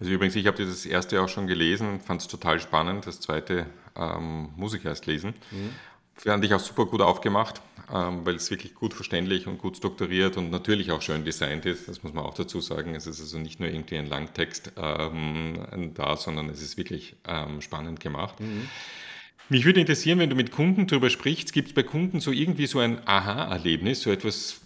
Also 0.00 0.12
übrigens, 0.12 0.34
ich 0.34 0.46
habe 0.46 0.64
das 0.64 0.84
erste 0.86 1.22
auch 1.22 1.28
schon 1.28 1.46
gelesen 1.46 1.88
und 1.88 2.02
fand 2.02 2.20
es 2.20 2.28
total 2.28 2.60
spannend. 2.60 3.06
Das 3.06 3.20
zweite 3.20 3.66
ähm, 3.96 4.50
muss 4.56 4.74
ich 4.74 4.84
erst 4.84 5.06
lesen. 5.06 5.34
Mhm. 5.50 5.70
Fand 6.16 6.44
ich 6.44 6.54
auch 6.54 6.60
super 6.60 6.86
gut 6.86 7.00
aufgemacht, 7.00 7.60
ähm, 7.92 8.24
weil 8.24 8.36
es 8.36 8.50
wirklich 8.50 8.74
gut 8.74 8.94
verständlich 8.94 9.46
und 9.46 9.58
gut 9.58 9.76
strukturiert 9.76 10.36
und 10.36 10.50
natürlich 10.50 10.92
auch 10.92 11.02
schön 11.02 11.24
designt 11.24 11.64
ist. 11.66 11.88
Das 11.88 12.02
muss 12.02 12.12
man 12.12 12.24
auch 12.24 12.34
dazu 12.34 12.60
sagen. 12.60 12.94
Es 12.94 13.06
ist 13.06 13.20
also 13.20 13.38
nicht 13.38 13.60
nur 13.60 13.68
irgendwie 13.68 13.96
ein 13.96 14.06
Langtext 14.06 14.72
ähm, 14.76 15.92
da, 15.94 16.16
sondern 16.16 16.50
es 16.50 16.60
ist 16.60 16.76
wirklich 16.76 17.16
ähm, 17.26 17.60
spannend 17.60 18.00
gemacht. 18.00 18.38
Mhm. 18.40 18.68
Mich 19.50 19.66
würde 19.66 19.80
interessieren, 19.80 20.18
wenn 20.18 20.30
du 20.30 20.36
mit 20.36 20.52
Kunden 20.52 20.86
darüber 20.86 21.10
sprichst, 21.10 21.52
gibt 21.52 21.68
es 21.68 21.74
bei 21.74 21.82
Kunden 21.82 22.18
so 22.18 22.30
irgendwie 22.30 22.66
so 22.66 22.78
ein 22.78 23.06
Aha-Erlebnis, 23.06 24.00
so 24.00 24.10
etwas, 24.10 24.62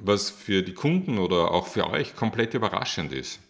was 0.00 0.28
für 0.28 0.62
die 0.62 0.74
Kunden 0.74 1.18
oder 1.18 1.50
auch 1.52 1.66
für 1.66 1.88
euch 1.88 2.14
komplett 2.14 2.52
überraschend 2.52 3.12
ist? 3.12 3.40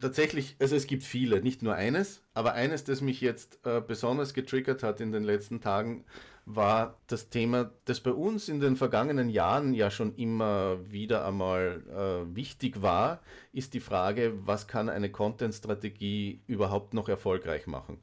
Tatsächlich, 0.00 0.54
also 0.60 0.76
es 0.76 0.86
gibt 0.86 1.02
viele, 1.02 1.42
nicht 1.42 1.62
nur 1.62 1.74
eines, 1.74 2.22
aber 2.32 2.54
eines, 2.54 2.84
das 2.84 3.00
mich 3.00 3.20
jetzt 3.20 3.58
äh, 3.66 3.82
besonders 3.86 4.32
getriggert 4.32 4.84
hat 4.84 5.00
in 5.00 5.10
den 5.10 5.24
letzten 5.24 5.60
Tagen, 5.60 6.04
war 6.46 7.00
das 7.08 7.28
Thema, 7.28 7.72
das 7.84 8.00
bei 8.00 8.12
uns 8.12 8.48
in 8.48 8.60
den 8.60 8.76
vergangenen 8.76 9.30
Jahren 9.30 9.74
ja 9.74 9.90
schon 9.90 10.14
immer 10.14 10.78
wieder 10.90 11.26
einmal 11.26 11.82
äh, 11.90 12.36
wichtig 12.36 12.82
war, 12.82 13.20
ist 13.52 13.74
die 13.74 13.80
Frage, 13.80 14.32
was 14.46 14.68
kann 14.68 14.88
eine 14.88 15.10
Content-Strategie 15.10 16.40
überhaupt 16.46 16.94
noch 16.94 17.08
erfolgreich 17.08 17.66
machen? 17.66 17.98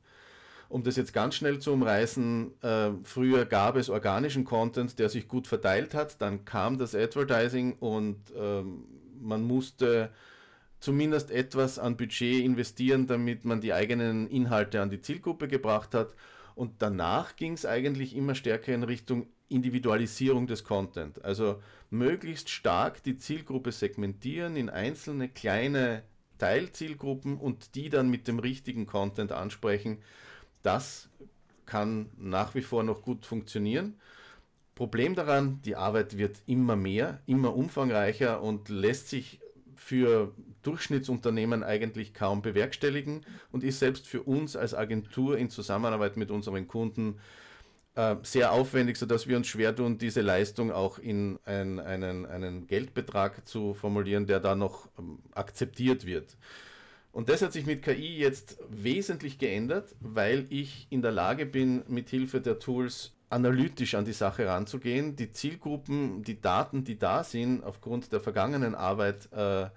Um 0.69 0.83
das 0.83 0.97
jetzt 0.97 1.13
ganz 1.13 1.35
schnell 1.35 1.59
zu 1.59 1.71
umreißen, 1.71 2.51
äh, 2.61 2.89
früher 3.03 3.45
gab 3.45 3.77
es 3.77 3.89
organischen 3.89 4.43
Content, 4.43 4.99
der 4.99 5.09
sich 5.09 5.27
gut 5.27 5.47
verteilt 5.47 5.93
hat, 5.93 6.21
dann 6.21 6.45
kam 6.45 6.77
das 6.77 6.93
Advertising 6.93 7.73
und 7.79 8.17
ähm, 8.37 8.83
man 9.19 9.43
musste 9.43 10.11
zumindest 10.79 11.31
etwas 11.31 11.79
an 11.79 11.97
Budget 11.97 12.43
investieren, 12.43 13.07
damit 13.07 13.45
man 13.45 13.61
die 13.61 13.73
eigenen 13.73 14.27
Inhalte 14.27 14.81
an 14.81 14.89
die 14.89 15.01
Zielgruppe 15.01 15.47
gebracht 15.47 15.93
hat. 15.93 16.13
Und 16.55 16.81
danach 16.81 17.35
ging 17.35 17.53
es 17.53 17.65
eigentlich 17.65 18.15
immer 18.15 18.35
stärker 18.35 18.73
in 18.73 18.83
Richtung 18.83 19.27
Individualisierung 19.49 20.47
des 20.47 20.63
Content. 20.63 21.23
Also 21.23 21.61
möglichst 21.89 22.49
stark 22.49 23.01
die 23.03 23.17
Zielgruppe 23.17 23.71
segmentieren 23.71 24.55
in 24.57 24.69
einzelne 24.69 25.29
kleine 25.29 26.03
Teilzielgruppen 26.37 27.37
und 27.37 27.75
die 27.75 27.89
dann 27.89 28.09
mit 28.09 28.27
dem 28.27 28.39
richtigen 28.39 28.85
Content 28.85 29.31
ansprechen. 29.31 29.99
Das 30.63 31.09
kann 31.65 32.09
nach 32.17 32.55
wie 32.55 32.61
vor 32.61 32.83
noch 32.83 33.01
gut 33.01 33.25
funktionieren. 33.25 33.99
Problem 34.75 35.15
daran, 35.15 35.59
die 35.63 35.75
Arbeit 35.75 36.17
wird 36.17 36.41
immer 36.45 36.75
mehr, 36.75 37.19
immer 37.25 37.55
umfangreicher 37.55 38.41
und 38.41 38.69
lässt 38.69 39.09
sich 39.09 39.39
für 39.75 40.33
Durchschnittsunternehmen 40.61 41.63
eigentlich 41.63 42.13
kaum 42.13 42.41
bewerkstelligen 42.41 43.25
und 43.51 43.63
ist 43.63 43.79
selbst 43.79 44.07
für 44.07 44.23
uns 44.23 44.55
als 44.55 44.73
Agentur 44.73 45.37
in 45.37 45.49
Zusammenarbeit 45.49 46.17
mit 46.17 46.29
unseren 46.29 46.67
Kunden 46.67 47.19
äh, 47.95 48.17
sehr 48.21 48.51
aufwendig, 48.51 48.97
sodass 48.97 49.27
wir 49.27 49.37
uns 49.37 49.47
schwer 49.47 49.75
tun, 49.75 49.97
diese 49.97 50.21
Leistung 50.21 50.71
auch 50.71 50.99
in 50.99 51.39
ein, 51.45 51.79
einen, 51.79 52.25
einen 52.25 52.67
Geldbetrag 52.67 53.47
zu 53.47 53.73
formulieren, 53.73 54.27
der 54.27 54.39
da 54.39 54.55
noch 54.55 54.89
ähm, 54.99 55.19
akzeptiert 55.33 56.05
wird. 56.05 56.37
Und 57.11 57.29
das 57.29 57.41
hat 57.41 57.53
sich 57.53 57.65
mit 57.65 57.81
KI 57.81 58.17
jetzt 58.17 58.57
wesentlich 58.69 59.39
geändert, 59.39 59.95
weil 59.99 60.45
ich 60.49 60.87
in 60.89 61.01
der 61.01 61.11
Lage 61.11 61.45
bin, 61.45 61.83
mit 61.87 62.09
Hilfe 62.09 62.41
der 62.41 62.59
Tools 62.59 63.13
analytisch 63.29 63.95
an 63.95 64.05
die 64.05 64.13
Sache 64.13 64.47
ranzugehen, 64.47 65.15
die 65.15 65.31
Zielgruppen, 65.31 66.23
die 66.23 66.39
Daten, 66.39 66.83
die 66.83 66.97
da 66.97 67.23
sind, 67.23 67.63
aufgrund 67.63 68.13
der 68.13 68.19
vergangenen 68.19 68.75
Arbeit 68.75 69.29
äh, 69.33 69.67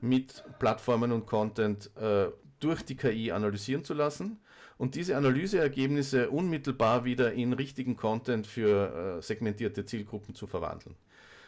mit 0.00 0.44
Plattformen 0.58 1.12
und 1.12 1.26
Content 1.26 1.90
äh, 1.96 2.26
durch 2.60 2.82
die 2.82 2.96
KI 2.96 3.32
analysieren 3.32 3.84
zu 3.84 3.94
lassen 3.94 4.38
und 4.78 4.94
diese 4.94 5.16
Analyseergebnisse 5.16 6.30
unmittelbar 6.30 7.04
wieder 7.04 7.32
in 7.32 7.52
richtigen 7.52 7.96
Content 7.96 8.46
für 8.46 9.18
äh, 9.18 9.22
segmentierte 9.22 9.84
Zielgruppen 9.84 10.34
zu 10.34 10.46
verwandeln. 10.46 10.94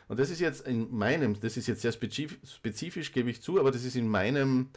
Und 0.09 0.21
das 0.21 0.31
ist 0.31 0.41
jetzt 0.41 0.67
in 0.67 0.95
meinem, 0.95 1.39
das 1.41 1.57
ist 1.57 1.67
jetzt 1.67 1.83
sehr 1.83 1.93
spezifisch, 1.93 2.39
spezifisch 2.49 3.13
gebe 3.13 3.31
ich 3.31 3.41
zu, 3.41 3.59
aber 3.59 3.71
das 3.71 3.85
ist 3.85 3.97
in 3.97 4.09
meinem 4.09 4.69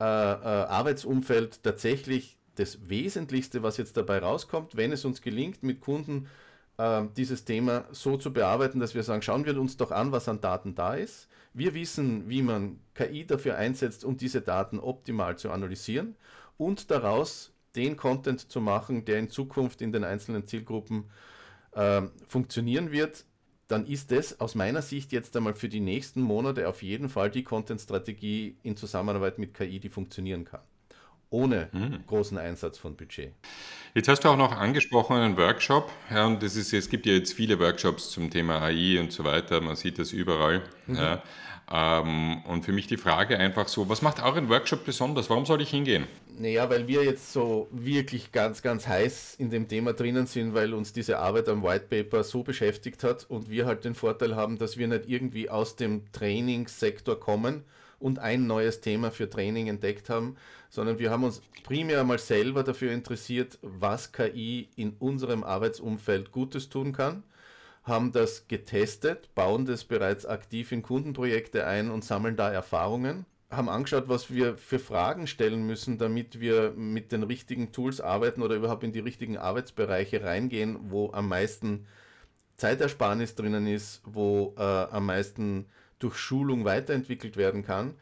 äh, 0.00 0.04
äh, 0.04 0.06
Arbeitsumfeld 0.06 1.62
tatsächlich 1.62 2.38
das 2.54 2.88
Wesentlichste, 2.88 3.62
was 3.62 3.76
jetzt 3.76 3.96
dabei 3.96 4.18
rauskommt, 4.18 4.76
wenn 4.76 4.92
es 4.92 5.04
uns 5.04 5.22
gelingt, 5.22 5.62
mit 5.62 5.80
Kunden 5.80 6.28
äh, 6.78 7.02
dieses 7.16 7.44
Thema 7.44 7.84
so 7.92 8.16
zu 8.16 8.32
bearbeiten, 8.32 8.80
dass 8.80 8.94
wir 8.94 9.02
sagen, 9.02 9.22
schauen 9.22 9.44
wir 9.44 9.60
uns 9.60 9.76
doch 9.76 9.90
an, 9.90 10.12
was 10.12 10.28
an 10.28 10.40
Daten 10.40 10.74
da 10.74 10.94
ist. 10.94 11.28
Wir 11.52 11.74
wissen, 11.74 12.28
wie 12.28 12.42
man 12.42 12.80
KI 12.94 13.26
dafür 13.26 13.56
einsetzt, 13.56 14.04
um 14.04 14.16
diese 14.16 14.40
Daten 14.40 14.78
optimal 14.78 15.36
zu 15.36 15.50
analysieren 15.50 16.16
und 16.56 16.90
daraus 16.90 17.52
den 17.76 17.96
Content 17.96 18.50
zu 18.50 18.60
machen, 18.60 19.04
der 19.04 19.18
in 19.18 19.30
Zukunft 19.30 19.82
in 19.82 19.92
den 19.92 20.04
einzelnen 20.04 20.46
Zielgruppen 20.46 21.10
äh, 21.72 22.02
funktionieren 22.26 22.90
wird, 22.90 23.24
dann 23.70 23.86
ist 23.86 24.10
das 24.10 24.40
aus 24.40 24.54
meiner 24.54 24.82
Sicht 24.82 25.12
jetzt 25.12 25.36
einmal 25.36 25.54
für 25.54 25.68
die 25.68 25.80
nächsten 25.80 26.20
Monate 26.20 26.68
auf 26.68 26.82
jeden 26.82 27.08
Fall 27.08 27.30
die 27.30 27.44
Content-Strategie 27.44 28.56
in 28.62 28.76
Zusammenarbeit 28.76 29.38
mit 29.38 29.54
KI, 29.54 29.78
die 29.78 29.88
funktionieren 29.88 30.44
kann 30.44 30.60
ohne 31.30 31.68
hm. 31.72 32.04
großen 32.06 32.36
Einsatz 32.38 32.78
von 32.78 32.96
Budget. 32.96 33.32
Jetzt 33.94 34.08
hast 34.08 34.24
du 34.24 34.28
auch 34.28 34.36
noch 34.36 34.52
angesprochen 34.52 35.16
einen 35.16 35.36
Workshop. 35.36 35.90
Ja, 36.10 36.26
und 36.26 36.42
das 36.42 36.56
ist, 36.56 36.72
es 36.72 36.88
gibt 36.88 37.06
ja 37.06 37.12
jetzt 37.12 37.32
viele 37.32 37.58
Workshops 37.58 38.10
zum 38.10 38.30
Thema 38.30 38.60
AI 38.60 38.98
und 39.00 39.12
so 39.12 39.24
weiter. 39.24 39.60
Man 39.60 39.76
sieht 39.76 39.98
das 39.98 40.12
überall. 40.12 40.62
Mhm. 40.86 40.96
Ja. 40.96 41.22
Ähm, 41.72 42.42
und 42.48 42.64
für 42.64 42.72
mich 42.72 42.88
die 42.88 42.96
Frage 42.96 43.38
einfach 43.38 43.68
so, 43.68 43.88
was 43.88 44.02
macht 44.02 44.22
euren 44.22 44.48
Workshop 44.48 44.84
besonders? 44.84 45.30
Warum 45.30 45.46
soll 45.46 45.62
ich 45.62 45.70
hingehen? 45.70 46.06
Naja, 46.36 46.68
weil 46.68 46.88
wir 46.88 47.04
jetzt 47.04 47.32
so 47.32 47.68
wirklich 47.70 48.32
ganz, 48.32 48.60
ganz 48.62 48.88
heiß 48.88 49.36
in 49.36 49.50
dem 49.50 49.68
Thema 49.68 49.92
drinnen 49.92 50.26
sind, 50.26 50.52
weil 50.52 50.74
uns 50.74 50.92
diese 50.92 51.18
Arbeit 51.18 51.48
am 51.48 51.62
White 51.62 51.86
Paper 51.88 52.24
so 52.24 52.42
beschäftigt 52.42 53.04
hat 53.04 53.24
und 53.28 53.50
wir 53.50 53.66
halt 53.66 53.84
den 53.84 53.94
Vorteil 53.94 54.34
haben, 54.34 54.58
dass 54.58 54.78
wir 54.78 54.88
nicht 54.88 55.08
irgendwie 55.08 55.48
aus 55.48 55.76
dem 55.76 56.10
Trainingssektor 56.12 57.20
kommen 57.20 57.62
und 58.00 58.18
ein 58.18 58.46
neues 58.46 58.80
Thema 58.80 59.12
für 59.12 59.30
Training 59.30 59.68
entdeckt 59.68 60.10
haben, 60.10 60.36
sondern 60.70 60.98
wir 60.98 61.10
haben 61.10 61.22
uns 61.22 61.40
primär 61.62 62.02
mal 62.02 62.18
selber 62.18 62.64
dafür 62.64 62.90
interessiert, 62.92 63.58
was 63.62 64.10
KI 64.10 64.68
in 64.74 64.94
unserem 64.98 65.44
Arbeitsumfeld 65.44 66.32
Gutes 66.32 66.68
tun 66.68 66.92
kann, 66.92 67.22
haben 67.82 68.12
das 68.12 68.46
getestet, 68.48 69.34
bauen 69.34 69.64
das 69.64 69.84
bereits 69.84 70.26
aktiv 70.26 70.72
in 70.72 70.82
Kundenprojekte 70.82 71.66
ein 71.66 71.90
und 71.90 72.04
sammeln 72.04 72.36
da 72.36 72.50
Erfahrungen 72.50 73.26
haben 73.50 73.68
angeschaut, 73.68 74.08
was 74.08 74.32
wir 74.32 74.56
für 74.56 74.78
Fragen 74.78 75.26
stellen 75.26 75.66
müssen, 75.66 75.98
damit 75.98 76.40
wir 76.40 76.72
mit 76.76 77.10
den 77.10 77.24
richtigen 77.24 77.72
Tools 77.72 78.00
arbeiten 78.00 78.42
oder 78.42 78.54
überhaupt 78.54 78.84
in 78.84 78.92
die 78.92 79.00
richtigen 79.00 79.36
Arbeitsbereiche 79.36 80.22
reingehen, 80.22 80.78
wo 80.90 81.10
am 81.12 81.28
meisten 81.28 81.86
Zeitersparnis 82.56 83.34
drinnen 83.34 83.66
ist, 83.66 84.02
wo 84.04 84.54
äh, 84.56 84.62
am 84.62 85.06
meisten 85.06 85.66
durch 85.98 86.16
Schulung 86.16 86.64
weiterentwickelt 86.64 87.36
werden 87.36 87.64
kann. 87.64 87.94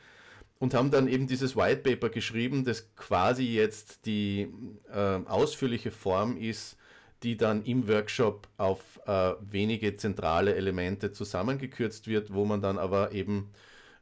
Und 0.59 0.75
haben 0.75 0.91
dann 0.91 1.07
eben 1.07 1.29
dieses 1.29 1.57
White 1.57 1.83
Paper 1.83 2.09
geschrieben, 2.09 2.65
das 2.65 2.93
quasi 2.97 3.45
jetzt 3.45 4.07
die 4.07 4.53
äh, 4.93 5.21
ausführliche 5.25 5.93
Form 5.93 6.37
ist, 6.37 6.77
die 7.23 7.37
dann 7.37 7.65
im 7.65 7.89
Workshop 7.89 8.49
auf 8.57 9.01
äh, 9.07 9.35
wenige 9.41 9.97
zentrale 9.97 10.55
Elemente 10.55 11.13
zusammengekürzt 11.13 12.07
wird, 12.07 12.33
wo 12.33 12.45
man 12.45 12.63
dann 12.63 12.79
aber 12.79 13.13
eben 13.13 13.51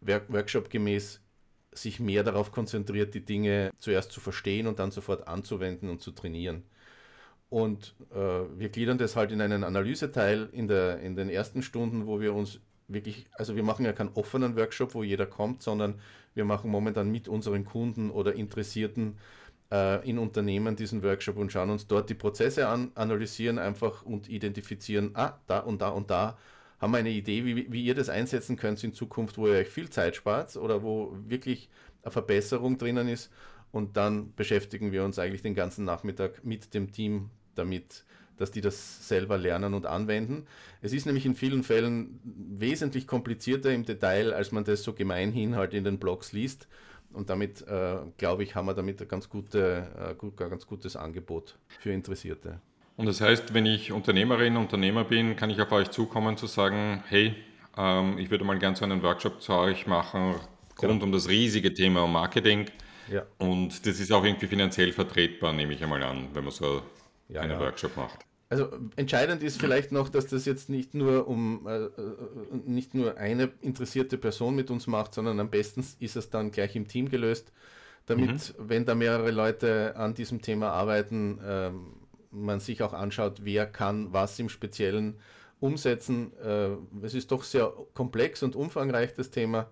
Workshop 0.00 0.70
gemäß 0.70 1.20
sich 1.72 2.00
mehr 2.00 2.22
darauf 2.22 2.52
konzentriert, 2.52 3.14
die 3.14 3.24
Dinge 3.24 3.70
zuerst 3.78 4.12
zu 4.12 4.20
verstehen 4.20 4.66
und 4.66 4.78
dann 4.78 4.90
sofort 4.90 5.28
anzuwenden 5.28 5.90
und 5.90 6.00
zu 6.00 6.10
trainieren. 6.10 6.62
Und 7.48 7.94
äh, 8.10 8.16
wir 8.16 8.68
gliedern 8.70 8.98
das 8.98 9.14
halt 9.14 9.30
in 9.30 9.40
einen 9.40 9.62
Analyseteil 9.62 10.48
in, 10.52 10.68
der, 10.68 11.00
in 11.00 11.16
den 11.16 11.28
ersten 11.28 11.62
Stunden, 11.62 12.06
wo 12.06 12.20
wir 12.20 12.34
uns 12.34 12.60
wirklich, 12.88 13.26
also 13.32 13.56
wir 13.56 13.62
machen 13.62 13.84
ja 13.84 13.92
keinen 13.92 14.10
offenen 14.14 14.56
Workshop, 14.56 14.94
wo 14.94 15.02
jeder 15.02 15.26
kommt, 15.26 15.62
sondern 15.62 16.00
wir 16.34 16.44
machen 16.44 16.70
momentan 16.70 17.10
mit 17.10 17.28
unseren 17.28 17.64
Kunden 17.64 18.10
oder 18.10 18.34
Interessierten 18.34 19.18
in 19.68 20.18
Unternehmen 20.18 20.76
diesen 20.76 21.02
Workshop 21.02 21.36
und 21.36 21.50
schauen 21.50 21.70
uns 21.70 21.88
dort 21.88 22.08
die 22.08 22.14
Prozesse 22.14 22.68
an, 22.68 22.92
analysieren 22.94 23.58
einfach 23.58 24.04
und 24.04 24.28
identifizieren, 24.28 25.10
ah, 25.14 25.40
da 25.48 25.58
und 25.58 25.82
da 25.82 25.88
und 25.88 26.08
da 26.08 26.38
haben 26.78 26.92
wir 26.92 26.98
eine 26.98 27.10
Idee, 27.10 27.44
wie, 27.44 27.70
wie 27.72 27.84
ihr 27.84 27.94
das 27.94 28.08
einsetzen 28.08 28.56
könnt 28.56 28.82
in 28.84 28.92
Zukunft, 28.92 29.38
wo 29.38 29.46
ihr 29.48 29.54
euch 29.54 29.68
viel 29.68 29.90
Zeit 29.90 30.16
spart 30.16 30.56
oder 30.56 30.82
wo 30.82 31.16
wirklich 31.26 31.68
eine 32.02 32.12
Verbesserung 32.12 32.78
drinnen 32.78 33.08
ist. 33.08 33.30
Und 33.72 33.96
dann 33.96 34.34
beschäftigen 34.34 34.92
wir 34.92 35.04
uns 35.04 35.18
eigentlich 35.18 35.42
den 35.42 35.54
ganzen 35.54 35.84
Nachmittag 35.84 36.44
mit 36.44 36.74
dem 36.74 36.92
Team 36.92 37.30
damit, 37.54 38.04
dass 38.36 38.50
die 38.50 38.60
das 38.60 39.08
selber 39.08 39.38
lernen 39.38 39.74
und 39.74 39.86
anwenden. 39.86 40.46
Es 40.82 40.92
ist 40.92 41.06
nämlich 41.06 41.26
in 41.26 41.34
vielen 41.34 41.62
Fällen 41.62 42.20
wesentlich 42.24 43.06
komplizierter 43.06 43.72
im 43.72 43.84
Detail, 43.84 44.32
als 44.34 44.52
man 44.52 44.64
das 44.64 44.82
so 44.82 44.92
gemeinhin 44.92 45.56
halt 45.56 45.74
in 45.74 45.84
den 45.84 45.98
Blogs 45.98 46.32
liest. 46.32 46.68
Und 47.16 47.30
damit, 47.30 47.66
äh, 47.66 47.96
glaube 48.18 48.42
ich, 48.42 48.54
haben 48.54 48.66
wir 48.66 48.74
damit 48.74 49.00
ein 49.00 49.08
ganz, 49.08 49.30
gute, 49.30 49.88
äh, 49.98 50.14
gut, 50.14 50.36
ganz 50.36 50.66
gutes 50.66 50.96
Angebot 50.96 51.56
für 51.80 51.90
Interessierte. 51.90 52.60
Und 52.96 53.06
das 53.06 53.22
heißt, 53.22 53.54
wenn 53.54 53.64
ich 53.64 53.90
Unternehmerin, 53.90 54.58
Unternehmer 54.58 55.02
bin, 55.04 55.34
kann 55.34 55.48
ich 55.48 55.58
auf 55.62 55.72
euch 55.72 55.90
zukommen 55.90 56.36
zu 56.36 56.46
sagen, 56.46 57.02
hey, 57.08 57.34
ähm, 57.78 58.18
ich 58.18 58.30
würde 58.30 58.44
mal 58.44 58.58
gerne 58.58 58.76
so 58.76 58.84
einen 58.84 59.02
Workshop 59.02 59.40
zu 59.40 59.54
euch 59.54 59.86
machen 59.86 60.34
rund 60.82 60.92
genau. 60.92 61.04
um 61.04 61.12
das 61.12 61.26
riesige 61.26 61.72
Thema 61.72 62.06
Marketing. 62.06 62.66
Ja. 63.10 63.22
Und 63.38 63.86
das 63.86 63.98
ist 63.98 64.12
auch 64.12 64.24
irgendwie 64.24 64.46
finanziell 64.46 64.92
vertretbar, 64.92 65.54
nehme 65.54 65.72
ich 65.72 65.82
einmal 65.82 66.02
an, 66.02 66.28
wenn 66.34 66.44
man 66.44 66.52
so 66.52 66.82
ja, 67.30 67.40
einen 67.40 67.52
ja. 67.52 67.60
Workshop 67.60 67.96
macht. 67.96 68.26
Also 68.48 68.68
entscheidend 68.94 69.42
ist 69.42 69.60
vielleicht 69.60 69.90
noch, 69.90 70.08
dass 70.08 70.28
das 70.28 70.44
jetzt 70.44 70.68
nicht 70.68 70.94
nur 70.94 71.26
um 71.26 71.66
äh, 71.66 71.86
äh, 71.86 71.90
nicht 72.64 72.94
nur 72.94 73.16
eine 73.16 73.50
interessierte 73.60 74.18
Person 74.18 74.54
mit 74.54 74.70
uns 74.70 74.86
macht, 74.86 75.14
sondern 75.14 75.40
am 75.40 75.50
besten 75.50 75.84
ist 75.98 76.14
es 76.14 76.30
dann 76.30 76.52
gleich 76.52 76.76
im 76.76 76.86
Team 76.86 77.08
gelöst, 77.08 77.52
damit, 78.06 78.54
mhm. 78.56 78.68
wenn 78.68 78.84
da 78.84 78.94
mehrere 78.94 79.32
Leute 79.32 79.96
an 79.96 80.14
diesem 80.14 80.42
Thema 80.42 80.70
arbeiten, 80.70 81.40
ähm, 81.44 81.94
man 82.30 82.60
sich 82.60 82.82
auch 82.82 82.92
anschaut, 82.92 83.40
wer 83.42 83.66
kann 83.66 84.12
was 84.12 84.38
im 84.38 84.48
Speziellen 84.48 85.16
umsetzen. 85.58 86.32
Äh, 86.38 86.76
es 87.04 87.14
ist 87.14 87.32
doch 87.32 87.42
sehr 87.42 87.72
komplex 87.94 88.44
und 88.44 88.54
umfangreich 88.54 89.12
das 89.14 89.30
Thema. 89.30 89.68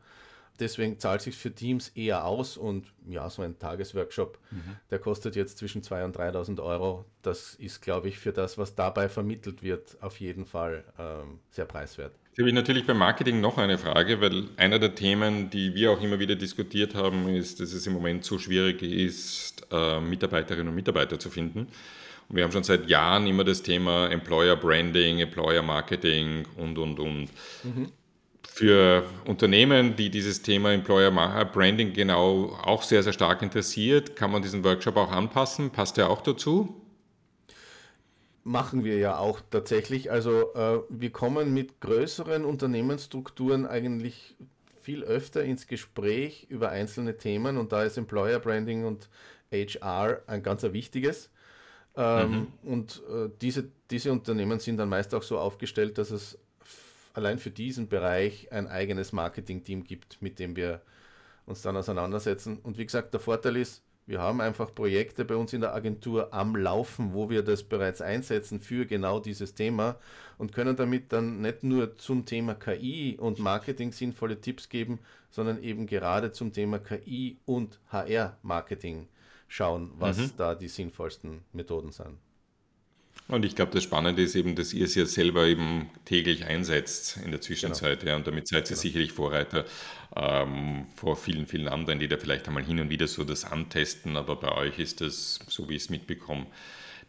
Deswegen 0.60 1.00
zahlt 1.00 1.20
sich 1.20 1.36
für 1.36 1.52
Teams 1.52 1.88
eher 1.88 2.24
aus 2.24 2.56
und 2.56 2.86
ja, 3.08 3.28
so 3.28 3.42
ein 3.42 3.58
Tagesworkshop, 3.58 4.38
mhm. 4.52 4.76
der 4.90 5.00
kostet 5.00 5.34
jetzt 5.34 5.58
zwischen 5.58 5.82
2.000 5.82 6.04
und 6.04 6.16
3.000 6.16 6.62
Euro. 6.62 7.04
Das 7.22 7.56
ist, 7.56 7.82
glaube 7.82 8.08
ich, 8.08 8.18
für 8.18 8.32
das, 8.32 8.56
was 8.56 8.76
dabei 8.76 9.08
vermittelt 9.08 9.64
wird, 9.64 9.96
auf 10.00 10.20
jeden 10.20 10.46
Fall 10.46 10.84
ähm, 10.96 11.40
sehr 11.50 11.64
preiswert. 11.64 12.12
Jetzt 12.28 12.38
habe 12.38 12.48
ich 12.48 12.54
natürlich 12.54 12.86
beim 12.86 12.98
Marketing 12.98 13.40
noch 13.40 13.58
eine 13.58 13.78
Frage, 13.78 14.20
weil 14.20 14.48
einer 14.56 14.78
der 14.78 14.94
Themen, 14.94 15.50
die 15.50 15.74
wir 15.74 15.90
auch 15.90 16.00
immer 16.00 16.20
wieder 16.20 16.36
diskutiert 16.36 16.94
haben, 16.94 17.28
ist, 17.28 17.58
dass 17.58 17.72
es 17.72 17.86
im 17.88 17.92
Moment 17.92 18.24
so 18.24 18.38
schwierig 18.38 18.82
ist, 18.82 19.66
äh, 19.72 20.00
Mitarbeiterinnen 20.00 20.68
und 20.68 20.74
Mitarbeiter 20.74 21.18
zu 21.18 21.30
finden. 21.30 21.68
Und 22.28 22.36
wir 22.36 22.44
haben 22.44 22.52
schon 22.52 22.64
seit 22.64 22.88
Jahren 22.88 23.26
immer 23.26 23.44
das 23.44 23.62
Thema 23.62 24.08
Employer 24.08 24.56
Branding, 24.56 25.18
Employer 25.18 25.62
Marketing 25.62 26.46
und, 26.56 26.78
und, 26.78 27.00
und. 27.00 27.28
Mhm 27.64 27.90
für 28.54 29.04
Unternehmen, 29.24 29.96
die 29.96 30.10
dieses 30.10 30.42
Thema 30.42 30.72
Employer 30.72 31.10
Branding 31.46 31.92
genau 31.92 32.56
auch 32.62 32.82
sehr, 32.82 33.02
sehr 33.02 33.12
stark 33.12 33.42
interessiert, 33.42 34.14
kann 34.14 34.30
man 34.30 34.42
diesen 34.42 34.62
Workshop 34.62 34.96
auch 34.96 35.10
anpassen? 35.10 35.70
Passt 35.70 35.96
der 35.96 36.08
auch 36.08 36.22
dazu? 36.22 36.80
machen 38.44 38.84
wir 38.84 38.98
ja 38.98 39.18
auch 39.18 39.40
tatsächlich. 39.50 40.12
Also 40.12 40.54
äh, 40.54 40.80
wir 40.88 41.10
kommen 41.10 41.52
mit 41.52 41.80
größeren 41.80 42.44
Unternehmensstrukturen 42.44 43.66
eigentlich 43.66 44.36
viel 44.82 45.02
öfter 45.02 45.42
ins 45.42 45.66
Gespräch 45.66 46.46
über 46.50 46.68
einzelne 46.68 47.16
Themen 47.16 47.56
und 47.56 47.72
da 47.72 47.82
ist 47.84 47.96
Employer 47.96 48.38
Branding 48.38 48.84
und 48.84 49.08
HR 49.50 50.20
ein 50.26 50.42
ganz 50.42 50.62
wichtiges. 50.62 51.30
Ähm, 51.96 52.30
mhm. 52.62 52.70
Und 52.70 53.02
äh, 53.10 53.30
diese, 53.40 53.70
diese 53.90 54.12
Unternehmen 54.12 54.58
sind 54.60 54.76
dann 54.76 54.90
meist 54.90 55.14
auch 55.14 55.22
so 55.22 55.38
aufgestellt, 55.38 55.96
dass 55.96 56.10
es 56.10 56.38
allein 57.14 57.38
für 57.38 57.50
diesen 57.50 57.88
Bereich 57.88 58.52
ein 58.52 58.68
eigenes 58.68 59.12
Marketing-Team 59.12 59.84
gibt, 59.84 60.20
mit 60.20 60.38
dem 60.38 60.56
wir 60.56 60.82
uns 61.46 61.62
dann 61.62 61.76
auseinandersetzen. 61.76 62.58
Und 62.58 62.76
wie 62.76 62.84
gesagt, 62.84 63.14
der 63.14 63.20
Vorteil 63.20 63.56
ist, 63.56 63.82
wir 64.06 64.20
haben 64.20 64.42
einfach 64.42 64.74
Projekte 64.74 65.24
bei 65.24 65.34
uns 65.34 65.54
in 65.54 65.62
der 65.62 65.74
Agentur 65.74 66.34
am 66.34 66.56
Laufen, 66.56 67.14
wo 67.14 67.30
wir 67.30 67.42
das 67.42 67.62
bereits 67.62 68.02
einsetzen 68.02 68.60
für 68.60 68.84
genau 68.84 69.18
dieses 69.18 69.54
Thema 69.54 69.96
und 70.36 70.52
können 70.52 70.76
damit 70.76 71.10
dann 71.12 71.40
nicht 71.40 71.62
nur 71.62 71.96
zum 71.96 72.26
Thema 72.26 72.54
KI 72.54 73.16
und 73.18 73.38
Marketing 73.38 73.92
sinnvolle 73.92 74.40
Tipps 74.40 74.68
geben, 74.68 74.98
sondern 75.30 75.62
eben 75.62 75.86
gerade 75.86 76.32
zum 76.32 76.52
Thema 76.52 76.78
KI 76.80 77.38
und 77.46 77.80
HR-Marketing 77.90 79.08
schauen, 79.48 79.92
was 79.98 80.18
mhm. 80.18 80.30
da 80.36 80.54
die 80.54 80.68
sinnvollsten 80.68 81.42
Methoden 81.52 81.90
sind. 81.90 82.18
Und 83.26 83.44
ich 83.44 83.56
glaube, 83.56 83.72
das 83.72 83.82
Spannende 83.84 84.22
ist 84.22 84.34
eben, 84.34 84.54
dass 84.54 84.74
ihr 84.74 84.84
es 84.84 84.94
ja 84.94 85.06
selber 85.06 85.46
eben 85.46 85.88
täglich 86.04 86.44
einsetzt 86.44 87.18
in 87.24 87.30
der 87.30 87.40
Zwischenzeit. 87.40 88.00
Genau. 88.00 88.12
Ja, 88.12 88.16
und 88.16 88.26
damit 88.26 88.48
seid 88.48 88.64
ihr 88.64 88.68
genau. 88.68 88.80
sicherlich 88.80 89.12
Vorreiter 89.12 89.64
ähm, 90.14 90.86
vor 90.94 91.16
vielen, 91.16 91.46
vielen 91.46 91.68
anderen, 91.68 92.00
die 92.00 92.08
da 92.08 92.18
vielleicht 92.18 92.46
einmal 92.48 92.64
hin 92.64 92.80
und 92.80 92.90
wieder 92.90 93.06
so 93.06 93.24
das 93.24 93.46
antesten. 93.46 94.18
Aber 94.18 94.36
bei 94.36 94.52
euch 94.52 94.78
ist 94.78 95.00
das, 95.00 95.40
so 95.48 95.70
wie 95.70 95.76
ich 95.76 95.84
es 95.84 95.90
mitbekomme, 95.90 96.46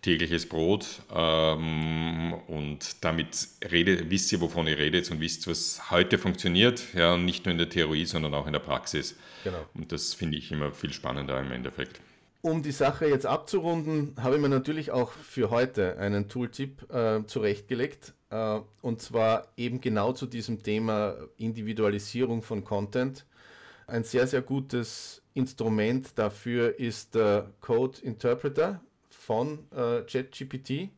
tägliches 0.04 0.48
Brot. 0.48 0.86
Ähm, 1.14 2.34
und 2.48 3.04
damit 3.04 3.50
redet, 3.70 4.10
wisst 4.10 4.32
ihr, 4.32 4.40
wovon 4.40 4.68
ihr 4.68 4.78
redet 4.78 5.12
und 5.12 5.20
wisst, 5.20 5.48
was 5.48 5.92
heute 5.92 6.18
funktioniert. 6.18 6.82
Ja, 6.94 7.18
nicht 7.18 7.44
nur 7.46 7.52
in 7.52 7.58
der 7.58 7.70
Theorie, 7.70 8.06
sondern 8.06 8.34
auch 8.36 8.48
in 8.48 8.54
der 8.54 8.60
Praxis. 8.60 9.18
Genau. 9.44 9.66
Und 9.74 9.92
das 9.92 10.14
finde 10.14 10.38
ich 10.38 10.50
immer 10.50 10.72
viel 10.72 10.94
spannender 10.94 11.38
im 11.42 11.52
Endeffekt. 11.52 12.00
Um 12.46 12.62
die 12.62 12.72
Sache 12.72 13.08
jetzt 13.08 13.26
abzurunden, 13.26 14.14
habe 14.22 14.36
ich 14.36 14.42
mir 14.42 14.50
natürlich 14.50 14.92
auch 14.92 15.12
für 15.14 15.50
heute 15.50 15.98
einen 15.98 16.30
Tooltip 16.30 16.94
äh, 16.94 17.26
zurechtgelegt. 17.26 18.14
Äh, 18.30 18.60
und 18.84 19.02
zwar 19.02 19.48
eben 19.58 19.82
genau 19.82 20.14
zu 20.14 20.28
diesem 20.28 20.62
Thema 20.62 21.16
Individualisierung 21.38 22.44
von 22.44 22.64
Content. 22.64 23.26
Ein 23.88 24.04
sehr, 24.04 24.28
sehr 24.28 24.44
gutes 24.44 25.24
Instrument 25.34 26.20
dafür 26.20 26.78
ist 26.78 27.16
der 27.16 27.50
Code 27.62 27.98
Interpreter 28.04 28.80
von 29.10 29.66
äh, 29.72 30.04
ChatGPT. 30.04 30.92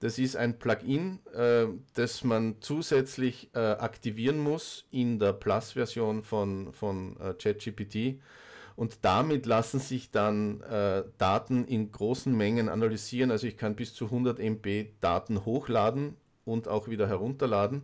Das 0.00 0.18
ist 0.18 0.34
ein 0.34 0.58
Plugin, 0.58 1.20
äh, 1.32 1.66
das 1.94 2.24
man 2.24 2.56
zusätzlich 2.58 3.50
äh, 3.54 3.60
aktivieren 3.60 4.40
muss 4.40 4.84
in 4.90 5.20
der 5.20 5.32
Plus-Version 5.32 6.24
von, 6.24 6.72
von 6.72 7.16
äh, 7.20 7.34
ChatGPT 7.34 8.18
und 8.82 8.98
damit 9.02 9.46
lassen 9.46 9.78
sich 9.78 10.10
dann 10.10 10.60
äh, 10.62 11.04
Daten 11.16 11.64
in 11.66 11.92
großen 11.92 12.36
Mengen 12.36 12.68
analysieren. 12.68 13.30
Also 13.30 13.46
ich 13.46 13.56
kann 13.56 13.76
bis 13.76 13.94
zu 13.94 14.06
100 14.06 14.40
MB 14.40 14.86
Daten 15.00 15.44
hochladen 15.44 16.16
und 16.44 16.66
auch 16.66 16.88
wieder 16.88 17.06
herunterladen. 17.06 17.82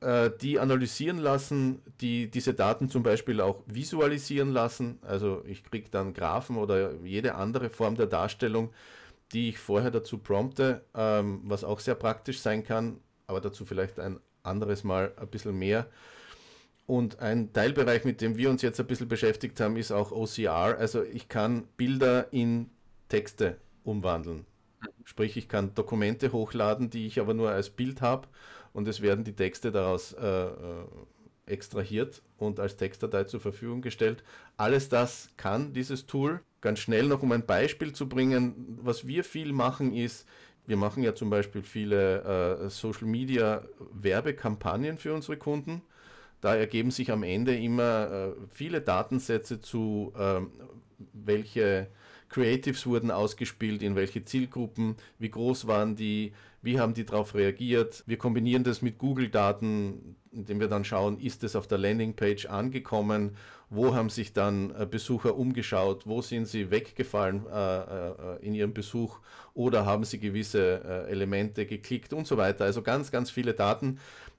Äh, 0.00 0.30
die 0.40 0.60
analysieren 0.60 1.18
lassen, 1.18 1.82
die 2.00 2.30
diese 2.30 2.54
Daten 2.54 2.88
zum 2.88 3.02
Beispiel 3.02 3.42
auch 3.42 3.62
visualisieren 3.66 4.50
lassen. 4.50 4.98
Also 5.02 5.42
ich 5.46 5.62
kriege 5.62 5.90
dann 5.90 6.14
Graphen 6.14 6.56
oder 6.56 6.94
jede 7.04 7.34
andere 7.34 7.68
Form 7.68 7.94
der 7.94 8.06
Darstellung, 8.06 8.70
die 9.32 9.50
ich 9.50 9.58
vorher 9.58 9.90
dazu 9.90 10.16
prompte, 10.16 10.86
ähm, 10.94 11.42
was 11.44 11.64
auch 11.64 11.80
sehr 11.80 11.96
praktisch 11.96 12.40
sein 12.40 12.64
kann, 12.64 12.98
aber 13.26 13.42
dazu 13.42 13.66
vielleicht 13.66 14.00
ein 14.00 14.20
anderes 14.42 14.84
Mal 14.84 15.12
ein 15.18 15.28
bisschen 15.28 15.58
mehr. 15.58 15.86
Und 16.88 17.18
ein 17.18 17.52
Teilbereich, 17.52 18.06
mit 18.06 18.22
dem 18.22 18.38
wir 18.38 18.48
uns 18.48 18.62
jetzt 18.62 18.80
ein 18.80 18.86
bisschen 18.86 19.08
beschäftigt 19.08 19.60
haben, 19.60 19.76
ist 19.76 19.92
auch 19.92 20.10
OCR. 20.10 20.78
Also 20.78 21.02
ich 21.02 21.28
kann 21.28 21.68
Bilder 21.76 22.32
in 22.32 22.70
Texte 23.10 23.58
umwandeln. 23.84 24.46
Sprich, 25.04 25.36
ich 25.36 25.50
kann 25.50 25.74
Dokumente 25.74 26.32
hochladen, 26.32 26.88
die 26.88 27.06
ich 27.06 27.20
aber 27.20 27.34
nur 27.34 27.50
als 27.50 27.68
Bild 27.68 28.00
habe 28.00 28.26
und 28.72 28.88
es 28.88 29.02
werden 29.02 29.22
die 29.22 29.34
Texte 29.34 29.70
daraus 29.70 30.14
äh, 30.14 30.46
äh, 30.46 30.52
extrahiert 31.44 32.22
und 32.38 32.58
als 32.58 32.78
Textdatei 32.78 33.24
zur 33.24 33.40
Verfügung 33.40 33.82
gestellt. 33.82 34.24
Alles 34.56 34.88
das 34.88 35.28
kann 35.36 35.74
dieses 35.74 36.06
Tool. 36.06 36.40
Ganz 36.62 36.78
schnell 36.78 37.06
noch, 37.06 37.22
um 37.22 37.32
ein 37.32 37.44
Beispiel 37.44 37.92
zu 37.92 38.08
bringen, 38.08 38.78
was 38.80 39.06
wir 39.06 39.24
viel 39.24 39.52
machen 39.52 39.92
ist, 39.92 40.26
wir 40.66 40.78
machen 40.78 41.02
ja 41.02 41.14
zum 41.14 41.28
Beispiel 41.28 41.62
viele 41.62 42.64
äh, 42.64 42.70
Social 42.70 43.08
Media 43.08 43.62
Werbekampagnen 43.92 44.96
für 44.96 45.12
unsere 45.12 45.36
Kunden 45.36 45.82
da 46.40 46.54
ergeben 46.54 46.90
sich 46.90 47.10
am 47.10 47.22
Ende 47.22 47.56
immer 47.56 48.10
äh, 48.10 48.40
viele 48.50 48.80
Datensätze 48.80 49.60
zu, 49.60 50.12
äh, 50.16 50.40
welche 51.12 51.88
Creatives 52.28 52.86
wurden 52.86 53.10
ausgespielt, 53.10 53.82
in 53.82 53.96
welche 53.96 54.24
Zielgruppen, 54.24 54.96
wie 55.18 55.30
groß 55.30 55.66
waren 55.66 55.96
die, 55.96 56.32
wie 56.62 56.78
haben 56.78 56.94
die 56.94 57.04
darauf 57.04 57.34
reagiert. 57.34 58.04
Wir 58.06 58.18
kombinieren 58.18 58.64
das 58.64 58.82
mit 58.82 58.98
Google-Daten, 58.98 60.16
indem 60.30 60.60
wir 60.60 60.68
dann 60.68 60.84
schauen, 60.84 61.18
ist 61.18 61.42
es 61.44 61.56
auf 61.56 61.66
der 61.66 61.78
Landingpage 61.78 62.46
angekommen, 62.46 63.36
wo 63.70 63.94
haben 63.94 64.10
sich 64.10 64.32
dann 64.32 64.74
äh, 64.74 64.86
Besucher 64.86 65.36
umgeschaut, 65.36 66.06
wo 66.06 66.22
sind 66.22 66.46
sie 66.46 66.70
weggefallen 66.70 67.46
äh, 67.52 67.80
äh, 67.80 68.14
in 68.40 68.54
ihrem 68.54 68.72
Besuch 68.72 69.18
oder 69.54 69.84
haben 69.84 70.04
sie 70.04 70.18
gewisse 70.18 70.82
äh, 70.84 71.10
Elemente 71.10 71.66
geklickt 71.66 72.12
und 72.12 72.26
so 72.26 72.36
weiter. 72.36 72.64
Also 72.64 72.82
ganz, 72.82 73.10
ganz 73.10 73.30
viele 73.30 73.54
Daten 73.54 73.98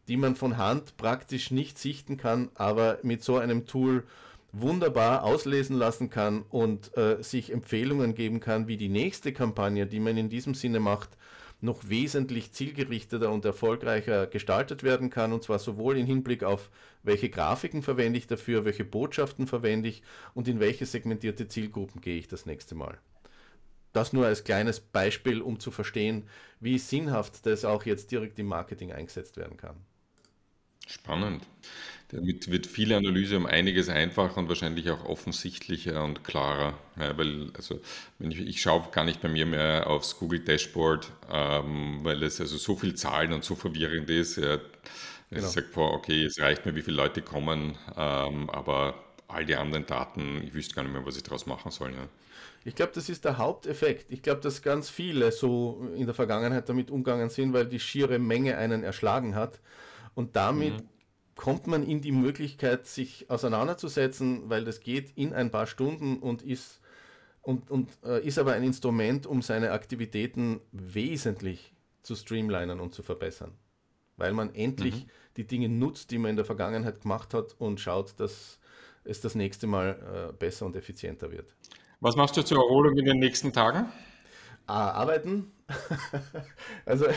die 0.10 0.18
man 0.18 0.36
von 0.36 0.58
Hand 0.58 0.98
praktisch 0.98 1.52
nicht 1.52 1.78
sichten 1.78 2.18
kann, 2.18 2.50
aber 2.56 2.98
mit 3.04 3.24
so 3.24 3.38
einem 3.38 3.68
Tool 3.68 4.04
wunderbar 4.52 5.24
auslesen 5.24 5.78
lassen 5.78 6.10
kann 6.10 6.44
und 6.50 6.98
äh, 6.98 7.22
sich 7.22 7.54
Empfehlungen 7.54 8.16
geben 8.16 8.40
kann, 8.40 8.68
wie 8.68 8.78
die 8.78 8.90
nächste 8.90 9.32
Kampagne, 9.32 9.86
die 9.86 10.00
man 10.00 10.18
in 10.18 10.28
diesem 10.28 10.56
Sinne 10.56 10.80
macht, 10.80 11.10
noch 11.62 11.90
wesentlich 11.90 12.52
zielgerichteter 12.54 13.32
und 13.32 13.46
erfolgreicher 13.46 14.26
gestaltet 14.26 14.82
werden 14.82 15.12
kann. 15.12 15.32
Und 15.32 15.44
zwar 15.44 15.60
sowohl 15.60 15.98
im 15.98 16.08
Hinblick 16.08 16.44
auf, 16.44 16.72
welche 17.04 17.30
Grafiken 17.30 17.84
verwende 17.84 18.18
ich 18.18 18.26
dafür, 18.26 18.66
welche 18.66 18.86
Botschaften 18.86 19.46
verwende 19.46 19.90
ich 19.90 20.02
und 20.34 20.48
in 20.48 20.60
welche 20.60 20.88
segmentierte 20.88 21.48
Zielgruppen 21.48 22.02
gehe 22.02 22.18
ich 22.18 22.28
das 22.28 22.48
nächste 22.48 22.74
Mal. 22.74 22.98
Das 23.94 24.14
nur 24.14 24.26
als 24.26 24.44
kleines 24.44 24.80
Beispiel, 24.80 25.42
um 25.42 25.60
zu 25.60 25.70
verstehen, 25.70 26.24
wie 26.60 26.80
sinnhaft 26.80 27.46
das 27.46 27.66
auch 27.66 27.86
jetzt 27.86 28.12
direkt 28.12 28.40
im 28.40 28.48
Marketing 28.48 28.92
eingesetzt 28.92 29.38
werden 29.38 29.58
kann. 29.58 29.76
Spannend. 30.90 31.44
Damit 32.12 32.50
wird 32.50 32.66
viele 32.66 32.98
Analyse 32.98 33.38
um 33.38 33.46
einiges 33.46 33.88
einfacher 33.88 34.38
und 34.38 34.50
wahrscheinlich 34.50 34.90
auch 34.90 35.06
offensichtlicher 35.06 36.04
und 36.04 36.24
klarer. 36.24 36.74
Ja, 37.00 37.16
weil, 37.16 37.52
also, 37.56 37.80
wenn 38.18 38.32
ich, 38.32 38.40
ich 38.40 38.62
schaue 38.62 38.88
gar 38.92 39.04
nicht 39.06 39.22
bei 39.22 39.30
mir 39.30 39.46
mehr 39.46 39.86
aufs 39.86 40.18
Google 40.18 40.40
Dashboard, 40.40 41.12
ähm, 41.32 42.00
weil 42.02 42.24
es 42.24 42.42
also 42.42 42.58
so 42.58 42.76
viel 42.76 42.96
Zahlen 42.96 43.32
und 43.34 43.44
so 43.44 43.54
verwirrend 43.54 44.10
ist. 44.10 44.38
Ja, 44.38 44.58
genau. 45.30 45.46
Ich 45.46 45.46
sage, 45.46 45.68
okay, 45.76 46.24
es 46.26 46.40
reicht 46.40 46.66
mir, 46.66 46.74
wie 46.76 46.82
viele 46.82 46.98
Leute 46.98 47.22
kommen, 47.22 47.78
ähm, 47.96 48.50
aber 48.50 48.96
all 49.28 49.46
die 49.46 49.56
anderen 49.56 49.86
Daten, 49.86 50.42
ich 50.44 50.56
wüsste 50.56 50.74
gar 50.74 50.82
nicht 50.82 50.94
mehr, 50.94 51.06
was 51.06 51.16
ich 51.16 51.22
daraus 51.22 51.46
machen 51.46 51.70
soll. 51.70 51.92
Ja. 51.92 52.08
Ich 52.66 52.74
glaube, 52.74 52.92
das 52.96 53.08
ist 53.08 53.24
der 53.24 53.38
Haupteffekt. 53.38 54.12
Ich 54.12 54.24
glaube, 54.24 54.42
dass 54.42 54.64
ganz 54.64 54.90
viele 54.90 55.32
so 55.32 55.88
in 55.96 56.08
der 56.08 56.16
Vergangenheit 56.16 56.68
damit 56.68 56.90
umgegangen 56.90 57.30
sind, 57.30 57.54
weil 57.54 57.68
die 57.68 57.80
schiere 57.80 58.18
Menge 58.18 58.58
einen 58.58 58.84
erschlagen 58.84 59.36
hat. 59.36 59.60
Und 60.20 60.36
damit 60.36 60.74
mhm. 60.74 60.90
kommt 61.38 61.68
man 61.68 61.82
in 61.82 62.02
die 62.02 62.12
Möglichkeit, 62.12 62.86
sich 62.88 63.30
auseinanderzusetzen, 63.30 64.50
weil 64.50 64.66
das 64.66 64.82
geht 64.82 65.12
in 65.16 65.32
ein 65.32 65.50
paar 65.50 65.66
Stunden 65.66 66.18
und 66.18 66.42
ist, 66.42 66.82
und, 67.42 67.72
und, 67.72 67.90
äh, 68.04 68.22
ist 68.28 68.38
aber 68.38 68.52
ein 68.52 68.64
Instrument, 68.64 69.26
um 69.26 69.42
seine 69.42 69.72
Aktivitäten 69.72 70.60
wesentlich 70.74 71.74
zu 72.02 72.18
streamlinen 72.18 72.82
und 72.82 72.94
zu 72.94 73.02
verbessern. 73.02 73.54
Weil 74.18 74.34
man 74.34 74.54
endlich 74.54 75.06
mhm. 75.06 75.10
die 75.38 75.48
Dinge 75.48 75.70
nutzt, 75.70 76.12
die 76.12 76.18
man 76.18 76.32
in 76.32 76.36
der 76.36 76.44
Vergangenheit 76.44 77.00
gemacht 77.00 77.34
hat 77.34 77.56
und 77.58 77.80
schaut, 77.80 78.20
dass 78.20 78.60
es 79.06 79.22
das 79.22 79.36
nächste 79.36 79.68
Mal 79.68 80.32
äh, 80.32 80.34
besser 80.34 80.66
und 80.66 80.76
effizienter 80.76 81.32
wird. 81.32 81.56
Was 82.02 82.18
machst 82.18 82.36
du 82.36 82.42
zur 82.42 82.58
Erholung 82.58 82.98
in 82.98 83.06
den 83.06 83.20
nächsten 83.20 83.54
Tagen? 83.54 83.86
Arbeiten. 84.70 85.52
also 86.86 87.08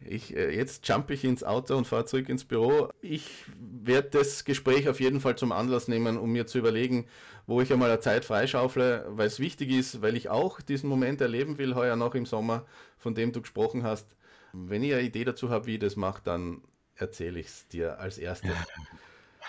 ich, 0.00 0.36
äh, 0.36 0.54
jetzt 0.54 0.88
jump 0.88 1.10
ich 1.10 1.24
ins 1.24 1.44
Auto 1.44 1.76
und 1.76 1.86
fahre 1.86 2.06
zurück 2.06 2.28
ins 2.28 2.44
Büro. 2.44 2.88
Ich 3.00 3.44
werde 3.58 4.10
das 4.10 4.44
Gespräch 4.44 4.88
auf 4.88 5.00
jeden 5.00 5.20
Fall 5.20 5.36
zum 5.36 5.52
Anlass 5.52 5.88
nehmen, 5.88 6.16
um 6.16 6.32
mir 6.32 6.46
zu 6.46 6.58
überlegen, 6.58 7.06
wo 7.46 7.60
ich 7.60 7.72
einmal 7.72 7.90
eine 7.90 8.00
Zeit 8.00 8.24
freischaufle, 8.24 9.04
weil 9.08 9.26
es 9.26 9.40
wichtig 9.40 9.70
ist, 9.70 10.02
weil 10.02 10.16
ich 10.16 10.28
auch 10.28 10.60
diesen 10.60 10.88
Moment 10.88 11.20
erleben 11.20 11.58
will, 11.58 11.74
heuer 11.74 11.96
noch 11.96 12.14
im 12.14 12.26
Sommer, 12.26 12.64
von 12.96 13.14
dem 13.14 13.32
du 13.32 13.42
gesprochen 13.42 13.82
hast. 13.82 14.16
Wenn 14.52 14.82
ich 14.82 14.92
eine 14.92 15.02
Idee 15.02 15.24
dazu 15.24 15.50
habe, 15.50 15.66
wie 15.66 15.74
ich 15.74 15.80
das 15.80 15.96
mache, 15.96 16.22
dann 16.24 16.62
erzähle 16.94 17.40
ich 17.40 17.46
es 17.48 17.68
dir 17.68 17.98
als 17.98 18.18
erstes. 18.18 18.52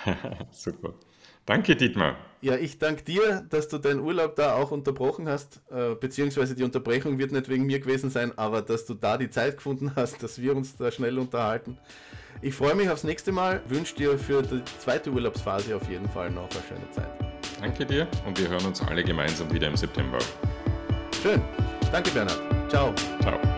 Super. 0.51 0.95
Danke, 1.46 1.76
Dietmar. 1.76 2.16
Ja, 2.41 2.56
ich 2.56 2.78
danke 2.78 3.04
dir, 3.04 3.46
dass 3.50 3.70
du 3.70 3.78
deinen 3.78 4.02
Urlaub 4.02 4.36
da 4.36 4.56
auch 4.56 4.72
unterbrochen 4.72 5.28
hast, 5.28 5.62
äh, 5.72 5.96
beziehungsweise 5.96 6.56
die 6.56 6.64
Unterbrechung 6.64 7.18
wird 7.18 7.32
nicht 7.32 7.50
wegen 7.50 7.66
mir 7.66 7.80
gewesen 7.80 8.10
sein, 8.10 8.38
aber 8.38 8.62
dass 8.62 8.86
du 8.86 8.93
da 8.93 9.18
die 9.18 9.30
Zeit 9.30 9.58
gefunden 9.58 9.93
hast, 9.96 10.22
dass 10.22 10.39
wir 10.39 10.56
uns 10.56 10.76
da 10.76 10.91
schnell 10.91 11.18
unterhalten. 11.18 11.78
Ich 12.41 12.54
freue 12.54 12.76
mich 12.76 12.89
aufs 12.89 13.04
nächste 13.04 13.32
Mal, 13.32 13.62
wünsche 13.68 13.96
dir 13.96 14.18
für 14.20 14.41
die 14.41 14.64
zweite 14.80 15.12
Urlaubsphase 15.12 15.76
auf 15.76 15.89
jeden 15.89 16.10
Fall 16.10 16.30
noch 16.30 16.50
eine 16.52 16.62
schöne 16.68 16.91
Zeit. 16.91 17.10
Danke 17.62 17.86
dir 17.86 18.08
und 18.28 18.39
wir 18.39 18.50
hören 18.50 18.66
uns 18.66 18.82
alle 18.82 19.04
gemeinsam 19.04 19.52
wieder 19.52 19.68
im 19.68 19.78
September. 19.78 20.20
Schön. 21.24 21.41
Danke, 21.91 22.12
Bernhard. 22.12 22.41
Ciao. 22.70 22.93
Ciao. 23.22 23.55